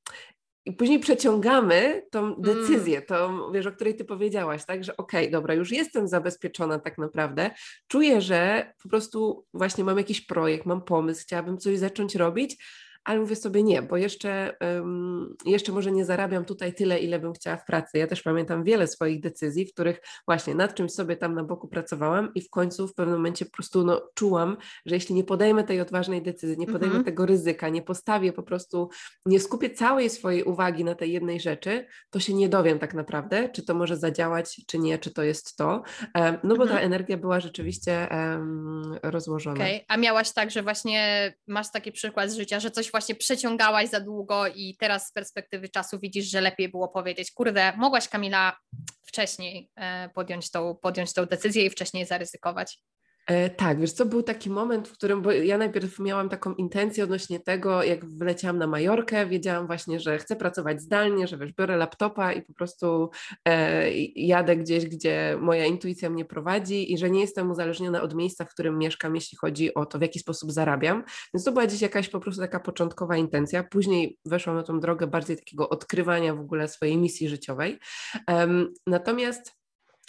[0.65, 2.41] i później przeciągamy tą mm.
[2.41, 6.79] decyzję, tą, wiesz, o której ty powiedziałaś, tak, że okej, okay, dobra, już jestem zabezpieczona
[6.79, 7.51] tak naprawdę,
[7.87, 12.63] czuję, że po prostu właśnie mam jakiś projekt, mam pomysł, chciałabym coś zacząć robić,
[13.05, 17.33] ale mówię sobie nie, bo jeszcze, um, jeszcze może nie zarabiam tutaj tyle, ile bym
[17.33, 17.97] chciała w pracy.
[17.97, 21.67] Ja też pamiętam wiele swoich decyzji, w których właśnie nad czymś sobie tam na boku
[21.67, 25.63] pracowałam i w końcu w pewnym momencie po prostu no, czułam, że jeśli nie podejmę
[25.63, 27.03] tej odważnej decyzji, nie podejmę mhm.
[27.03, 28.89] tego ryzyka, nie postawię po prostu,
[29.25, 33.49] nie skupię całej swojej uwagi na tej jednej rzeczy, to się nie dowiem tak naprawdę,
[33.49, 35.83] czy to może zadziałać, czy nie, czy to jest to.
[36.15, 36.85] Um, no bo ta mhm.
[36.85, 39.55] energia była rzeczywiście um, rozłożona.
[39.55, 39.79] Okay.
[39.87, 43.99] A miałaś tak, że właśnie masz taki przykład z życia, że coś właśnie przeciągałaś za
[43.99, 48.57] długo i teraz z perspektywy czasu widzisz, że lepiej było powiedzieć, kurde, mogłaś Kamila
[49.03, 52.79] wcześniej e, podjąć tą, podjąć tą decyzję i wcześniej zaryzykować.
[53.27, 57.03] E, tak, wiesz co, był taki moment, w którym, bo ja najpierw miałam taką intencję
[57.03, 61.77] odnośnie tego, jak wleciałam na Majorkę, wiedziałam właśnie, że chcę pracować zdalnie, że wiesz, biorę
[61.77, 63.09] laptopa i po prostu
[63.47, 68.45] e, jadę gdzieś, gdzie moja intuicja mnie prowadzi i że nie jestem uzależniona od miejsca,
[68.45, 71.03] w którym mieszkam, jeśli chodzi o to, w jaki sposób zarabiam.
[71.33, 73.63] Więc to była gdzieś jakaś po prostu taka początkowa intencja.
[73.63, 77.79] Później weszłam na tą drogę bardziej takiego odkrywania w ogóle swojej misji życiowej.
[78.27, 79.62] Um, natomiast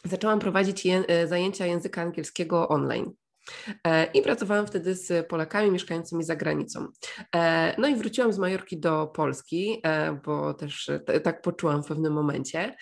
[0.05, 3.13] zaczęłam prowadzić je, e, zajęcia języka angielskiego online.
[3.87, 6.87] E, I pracowałam wtedy z Polakami mieszkającymi za granicą.
[7.37, 9.83] E, no i wróciłam z Majorki do Polski,
[10.25, 10.91] bo też
[11.23, 12.77] tak poczułam w pewnym momencie.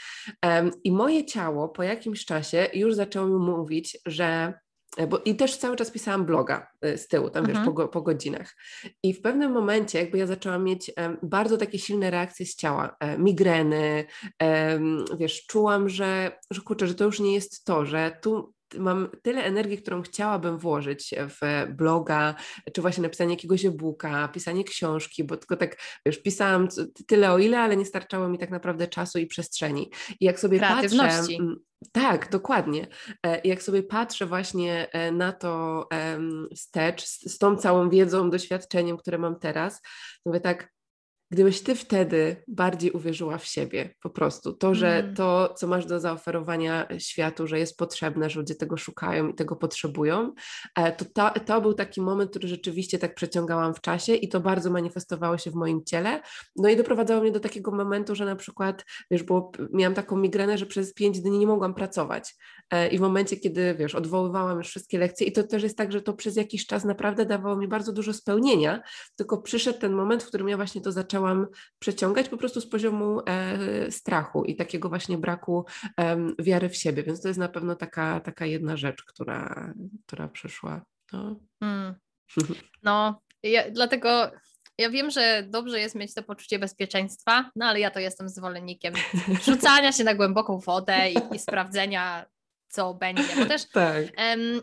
[0.85, 4.62] I moje ciało po jakimś czasie już zaczęło mi mówić, że E,
[5.09, 7.67] bo, I też cały czas pisałam bloga e, z tyłu, tam mhm.
[7.67, 8.57] wiesz, po, po, godzinach.
[9.03, 13.19] I w pewnym momencie jakby ja zaczęłam mieć bardzo takie silne reakcje z ciała, e,
[13.19, 14.05] migreny,
[15.19, 19.45] wiesz, czułam, że, że kurczę, że to już nie jest to, że tu mam tyle
[19.45, 22.35] energii, którą chciałabym włożyć w bloga,
[22.73, 26.69] czy właśnie napisanie jakiegoś e-booka, pisanie książki, bo tylko tak, wiesz, pisałam
[27.07, 29.91] tyle o ile, ale nie starczało mi tak naprawdę czasu i przestrzeni.
[30.21, 31.35] I jak sobie patrzę...
[31.39, 31.57] Mm,
[31.93, 32.87] tak, dokładnie.
[33.27, 35.89] E, jak sobie patrzę właśnie e, na to
[36.57, 40.73] wstecz, z, tą całą wiedzą, doświadczeniem, które mam teraz, to mówię tak,
[41.33, 45.15] Gdybyś ty wtedy bardziej uwierzyła w siebie, po prostu to, że mm.
[45.15, 49.57] to, co masz do zaoferowania światu, że jest potrzebne, że ludzie tego szukają i tego
[49.57, 50.33] potrzebują,
[50.77, 54.41] e, to, to, to był taki moment, który rzeczywiście tak przeciągałam w czasie i to
[54.41, 56.21] bardzo manifestowało się w moim ciele.
[56.57, 60.59] No i doprowadzało mnie do takiego momentu, że na przykład, wiesz, było, miałam taką migrenę,
[60.59, 62.35] że przez pięć dni nie mogłam pracować.
[62.73, 65.93] E, I w momencie, kiedy, wiesz, odwoływałam już wszystkie lekcje, i to też jest tak,
[65.93, 68.81] że to przez jakiś czas naprawdę dawało mi bardzo dużo spełnienia,
[69.17, 71.47] tylko przyszedł ten moment, w którym ja właśnie to zaczęłam zaczęłam
[71.79, 75.65] przeciągać po prostu z poziomu e, strachu i takiego właśnie braku
[76.01, 77.03] e, wiary w siebie.
[77.03, 79.73] Więc to jest na pewno taka, taka jedna rzecz, która,
[80.07, 80.85] która przyszła.
[81.13, 81.95] No, hmm.
[82.83, 84.31] no ja, dlatego
[84.79, 88.95] ja wiem, że dobrze jest mieć to poczucie bezpieczeństwa, no ale ja to jestem zwolennikiem
[89.47, 92.27] rzucania się na głęboką wodę i, i sprawdzenia,
[92.73, 93.37] co będzie.
[93.37, 94.05] Bo też tak.
[94.19, 94.63] um,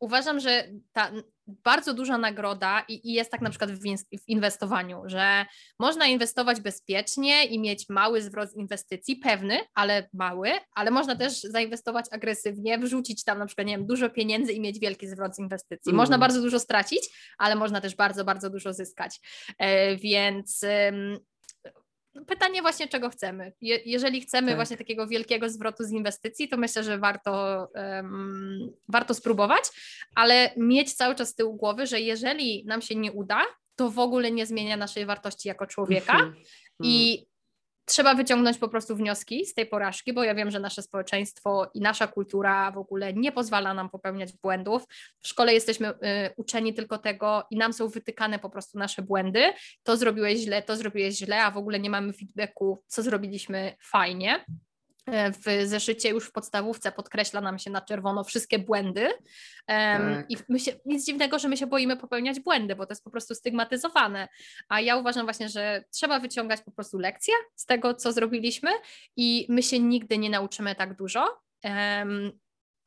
[0.00, 1.12] uważam, że ta
[1.46, 5.46] bardzo duża nagroda i, i, jest tak na przykład w, w, inwestowaniu, że
[5.78, 11.40] można inwestować bezpiecznie i mieć mały zwrot z inwestycji, pewny, ale mały, ale można też
[11.40, 15.38] zainwestować agresywnie, wrzucić tam na przykład, nie wiem, dużo pieniędzy i mieć wielki zwrot z
[15.38, 15.92] inwestycji.
[15.92, 16.20] Można mm.
[16.20, 19.20] bardzo dużo stracić, ale można też bardzo, bardzo dużo zyskać.
[19.58, 20.64] E, więc
[22.26, 23.52] pytanie właśnie, czego chcemy.
[23.60, 24.56] Je, jeżeli chcemy tak.
[24.56, 29.62] właśnie takiego wielkiego zwrotu z inwestycji, to myślę, że warto, um, warto spróbować,
[30.14, 33.40] ale mieć cały czas z tyłu głowy, że jeżeli nam się nie uda,
[33.76, 36.12] to w ogóle nie zmienia naszej wartości jako człowieka.
[36.12, 36.34] Mhm.
[36.82, 37.27] I mhm
[37.88, 41.80] trzeba wyciągnąć po prostu wnioski z tej porażki, bo ja wiem, że nasze społeczeństwo i
[41.80, 44.82] nasza kultura w ogóle nie pozwala nam popełniać błędów.
[45.20, 45.94] W szkole jesteśmy y,
[46.36, 49.52] uczeni tylko tego i nam są wytykane po prostu nasze błędy.
[49.82, 54.44] To zrobiłeś źle, to zrobiłeś źle, a w ogóle nie mamy feedbacku, co zrobiliśmy fajnie.
[55.12, 59.08] E, w zeszycie już w podstawówce podkreśla nam się na czerwono wszystkie błędy.
[59.66, 60.30] tak.
[60.30, 63.10] I my się, nic dziwnego, że my się boimy popełniać błędy, bo to jest po
[63.10, 64.28] prostu stygmatyzowane.
[64.68, 68.70] A ja uważam właśnie, że trzeba wyciągać po prostu lekcje z tego, co zrobiliśmy,
[69.16, 71.40] i my się nigdy nie nauczymy tak dużo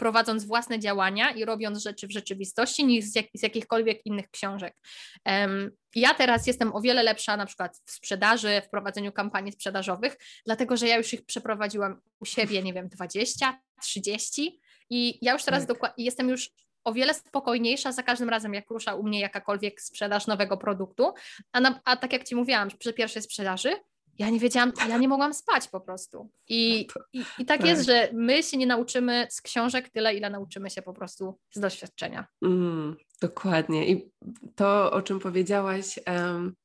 [0.02, 4.78] prowadząc własne działania i robiąc rzeczy w rzeczywistości niż z, jak, z jakichkolwiek innych książek.
[5.26, 10.18] Um, ja teraz jestem o wiele lepsza na przykład w sprzedaży, w prowadzeniu kampanii sprzedażowych,
[10.45, 15.43] dlatego że ja już ich przeprowadziłam u siebie, nie wiem, 20, 30 i ja już
[15.43, 15.93] teraz tak.
[15.97, 16.49] jestem już
[16.84, 21.14] o wiele spokojniejsza za każdym razem, jak rusza u mnie jakakolwiek sprzedaż nowego produktu.
[21.52, 23.76] A, na, a tak jak Ci mówiłam, przy pierwszej sprzedaży
[24.22, 26.30] ja nie wiedziałam, ja nie mogłam spać po prostu.
[26.49, 30.30] I, i, i tak, tak, jest, że my się nie nauczymy z książek tyle, ile
[30.30, 32.28] nauczymy się po prostu z doświadczenia.
[32.41, 33.91] Mm, dokładnie.
[33.91, 34.11] I
[34.55, 36.55] to, o czym powiedziałaś, um,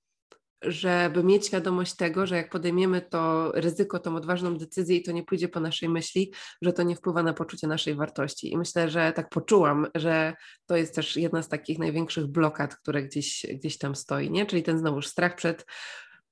[0.63, 5.23] żeby mieć świadomość tego, że jak podejmiemy to ryzyko, tą odważną decyzję i to nie
[5.23, 6.33] pójdzie po naszej myśli,
[6.63, 8.53] że to nie wpływa na poczucie naszej wartości.
[8.53, 10.35] I myślę, że tak poczułam, że
[10.67, 14.47] to jest też jedna z takich największych blokad, które gdzieś, gdzieś tam stoi, nie?
[14.47, 15.67] Czyli ten znowuż strach przed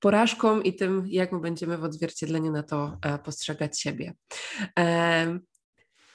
[0.05, 4.15] porażką i tym, jak my będziemy w odzwierciedleniu na to e, postrzegać siebie.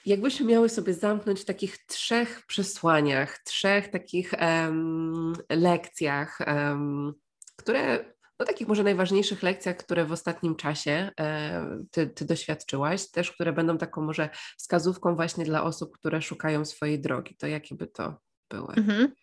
[0.05, 7.13] Jakbyśmy miały sobie zamknąć w takich trzech przesłaniach, trzech takich um, lekcjach, um,
[7.55, 8.05] które,
[8.39, 13.53] no takich może najważniejszych lekcjach, które w ostatnim czasie e, ty, ty, doświadczyłaś, też które
[13.53, 18.19] będą taką może wskazówką właśnie dla osób, które szukają swojej drogi, to jakie by to
[18.49, 18.73] były?
[18.77, 19.13] Mhm.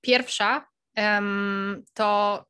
[0.00, 2.49] Pierwsza um, to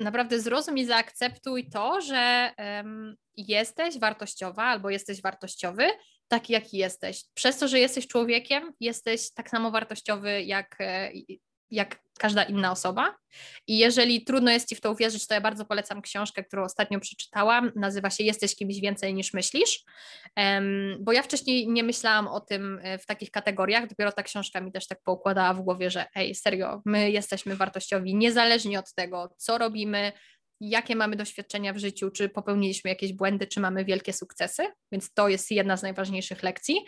[0.00, 5.86] naprawdę zrozum i zaakceptuj to, że um, jesteś wartościowa albo jesteś wartościowy,
[6.28, 7.24] taki jaki jesteś.
[7.34, 11.10] Przez to, że jesteś człowiekiem, jesteś tak samo wartościowy jak, e,
[11.70, 13.16] jak każda inna osoba.
[13.66, 17.00] I jeżeli trudno jest Ci w to uwierzyć, to ja bardzo polecam książkę, którą ostatnio
[17.00, 17.72] przeczytałam.
[17.76, 19.84] Nazywa się Jesteś kimś więcej niż myślisz.
[20.36, 24.60] Um, bo ja wcześniej nie myślałam o tym e, w takich kategoriach, dopiero ta książka
[24.60, 29.34] mi też tak poukładała w głowie, że ej, serio, my jesteśmy wartościowi niezależnie od tego,
[29.36, 30.12] co robimy,
[30.60, 35.28] jakie mamy doświadczenia w życiu, czy popełniliśmy jakieś błędy, czy mamy wielkie sukcesy, więc to
[35.28, 36.84] jest jedna z najważniejszych lekcji.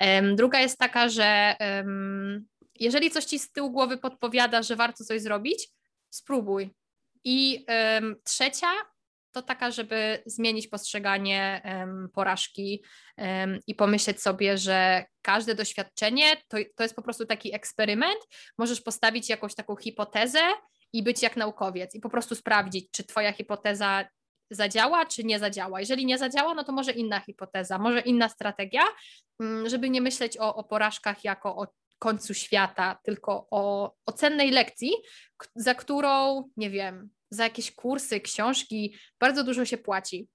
[0.00, 2.46] Um, druga jest taka, że um,
[2.80, 5.68] jeżeli coś ci z tyłu głowy podpowiada, że warto coś zrobić,
[6.10, 6.70] spróbuj.
[7.24, 8.70] I um, trzecia
[9.32, 12.84] to taka, żeby zmienić postrzeganie um, porażki
[13.16, 18.18] um, i pomyśleć sobie, że każde doświadczenie to, to jest po prostu taki eksperyment.
[18.58, 20.40] Możesz postawić jakąś taką hipotezę
[20.92, 24.04] i być jak naukowiec i po prostu sprawdzić, czy Twoja hipoteza
[24.50, 25.80] zadziała, czy nie zadziała.
[25.80, 28.82] Jeżeli nie zadziała, no to może inna hipoteza, może inna strategia,
[29.40, 31.66] mm, żeby nie myśleć o, o porażkach jako o
[32.00, 34.92] końcu świata, tylko o, o cennej lekcji,
[35.54, 40.28] za którą, nie wiem, za jakieś kursy, książki bardzo dużo się płaci.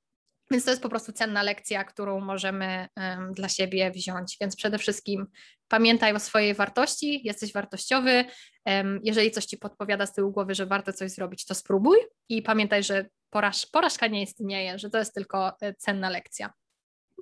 [0.51, 4.38] Więc to jest po prostu cenna lekcja, którą możemy um, dla siebie wziąć.
[4.41, 5.26] Więc przede wszystkim
[5.68, 8.26] pamiętaj o swojej wartości, jesteś wartościowy.
[8.66, 11.97] Um, jeżeli coś ci podpowiada z tyłu głowy, że warto coś zrobić, to spróbuj
[12.30, 16.53] i pamiętaj, że poraż, porażka nie istnieje, że to jest tylko e, cenna lekcja.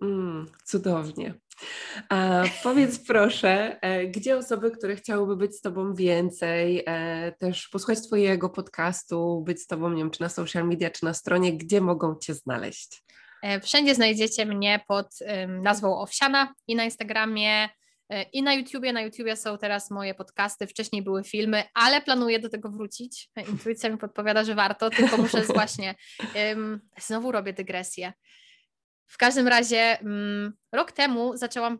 [0.01, 1.33] Mm, cudownie.
[2.09, 8.07] A powiedz proszę, e, gdzie osoby, które chciałyby być z Tobą więcej, e, też posłuchać
[8.07, 11.81] Twojego podcastu, być z Tobą, nie wiem, czy na social media, czy na stronie, gdzie
[11.81, 13.03] mogą Cię znaleźć?
[13.43, 15.07] E, wszędzie znajdziecie mnie pod
[15.47, 17.69] nazwą Owsiana i na Instagramie,
[18.33, 18.93] i na YouTubie.
[18.93, 23.29] Na YouTubie są teraz moje podcasty, wcześniej były filmy, ale planuję do tego wrócić.
[23.49, 25.95] Intuicja mi podpowiada, że warto, tylko muszę właśnie.
[26.99, 28.13] znowu robię dygresję.
[29.07, 31.79] W każdym razie mm, rok temu zaczęłam y,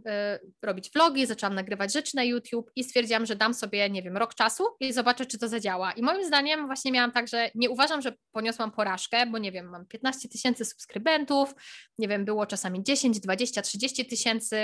[0.61, 4.34] robić vlogi, zaczęłam nagrywać rzeczy na YouTube i stwierdziłam, że dam sobie, nie wiem, rok
[4.34, 5.91] czasu i zobaczę, czy to zadziała.
[5.91, 9.69] I moim zdaniem właśnie miałam tak, że nie uważam, że poniosłam porażkę, bo nie wiem,
[9.69, 11.55] mam 15 tysięcy subskrybentów,
[11.97, 14.57] nie wiem, było czasami 10, 20, 30 tysięcy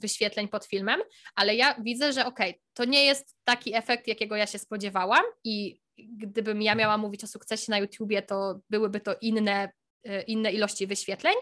[0.00, 1.00] wyświetleń pod filmem,
[1.34, 5.24] ale ja widzę, że okej, okay, to nie jest taki efekt, jakiego ja się spodziewałam
[5.44, 9.72] i gdybym ja miała mówić o sukcesie na YouTubie, to byłyby to inne
[10.26, 11.34] inne ilości wyświetleń.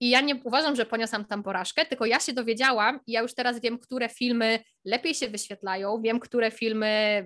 [0.00, 3.34] I ja nie uważam, że poniosłam tam porażkę, tylko ja się dowiedziałam i ja już
[3.34, 7.24] teraz wiem, które filmy lepiej się wyświetlają, wiem, które filmy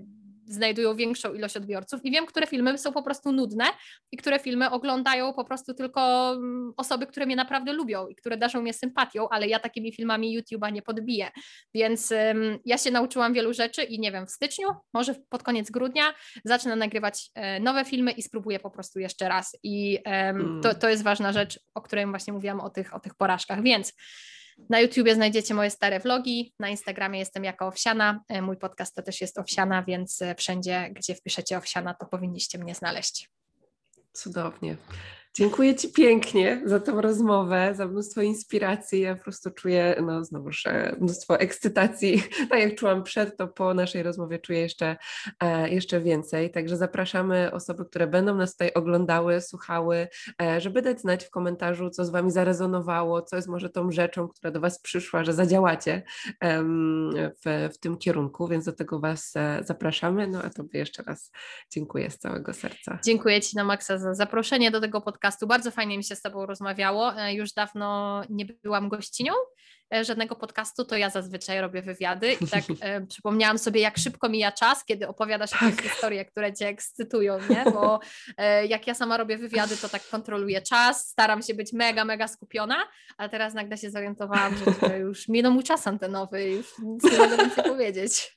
[0.53, 3.65] znajdują większą ilość odbiorców i wiem, które filmy są po prostu nudne
[4.13, 8.37] i które filmy oglądają po prostu tylko mm, osoby, które mnie naprawdę lubią i które
[8.37, 11.31] darzą mnie sympatią, ale ja takimi filmami YouTube'a nie podbiję.
[11.75, 15.71] Więc um, ja się nauczyłam wielu rzeczy i nie wiem, w styczniu, może pod koniec
[15.71, 19.59] grudnia zacznę nagrywać e, nowe filmy i spróbuję po prostu jeszcze raz.
[19.63, 23.15] I um, to, to jest ważna rzecz, o której właśnie mówiłam o tych, o tych
[23.15, 23.63] porażkach.
[23.63, 23.93] Więc
[24.69, 29.03] na YouTubie znajdziecie moje stare vlogi, na Instagramie jestem jako Owsiana, e, mój podcast to
[29.03, 33.31] też jest Owsiana, więc e, wszędzie, gdzie wpiszecie Owsiana, to powinniście mnie znaleźć.
[34.13, 34.77] Cudownie.
[35.35, 39.01] Dziękuję Ci pięknie za tą rozmowę, za mnóstwo inspiracji.
[39.01, 40.65] Ja po prostu czuję, no znowuż,
[41.01, 42.23] mnóstwo ekscytacji.
[42.51, 44.97] Tak jak czułam przed, to po naszej rozmowie czuję jeszcze,
[45.41, 46.51] e, jeszcze więcej.
[46.51, 50.09] Także zapraszamy osoby, które będą nas tutaj oglądały, słuchały,
[50.43, 54.29] e, żeby dać znać w komentarzu, co z Wami zarezonowało, co jest może tą rzeczą,
[54.29, 56.03] która do Was przyszła, że zadziałacie
[57.45, 60.27] w, w tym kierunku, więc do tego Was e, zapraszamy.
[60.27, 61.33] No a Tobie jeszcze raz
[61.71, 62.99] dziękuję z całego serca.
[63.05, 65.47] Dziękuję Ci na maksa za zaproszenie do tego podcastu podcastu.
[65.47, 67.15] Bardzo fajnie mi się z Tobą rozmawiało.
[67.17, 69.33] E, już dawno nie byłam gościnią
[70.03, 74.53] żadnego podcastu, to ja zazwyczaj robię wywiady i tak e, przypomniałam sobie, jak szybko mija
[74.53, 75.63] czas, kiedy opowiadasz tak.
[75.63, 77.65] jakieś historie, które Cię ekscytują, nie?
[77.73, 78.01] Bo
[78.37, 82.29] e, jak ja sama robię wywiady, to tak kontroluję czas, staram się być mega, mega
[82.29, 82.77] skupiona,
[83.17, 87.19] ale teraz nagle się zorientowałam, że już minął mój czas antenowy i już nic nie
[87.19, 88.37] mogę więcej powiedzieć.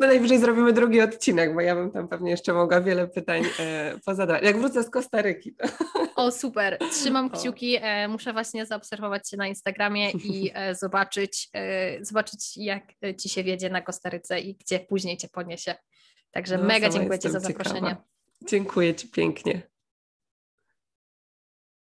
[0.00, 3.94] No najwyżej zrobimy drugi odcinek, bo ja bym tam pewnie jeszcze mogła wiele pytań e,
[4.06, 4.42] pozadawać.
[4.42, 5.54] Jak wrócę z Kostaryki.
[5.54, 5.68] To...
[6.18, 6.78] O, super.
[6.92, 7.76] Trzymam kciuki.
[7.80, 12.84] E, muszę właśnie zaobserwować Cię na Instagramie i e, zobaczyć, e, zobaczyć, jak
[13.20, 15.74] Ci się wiedzie na Kostaryce i gdzie później Cię poniesie.
[16.30, 17.80] Także no, mega dziękuję Ci za zaproszenie.
[17.80, 18.04] Ciekawa.
[18.48, 19.62] Dziękuję Ci pięknie.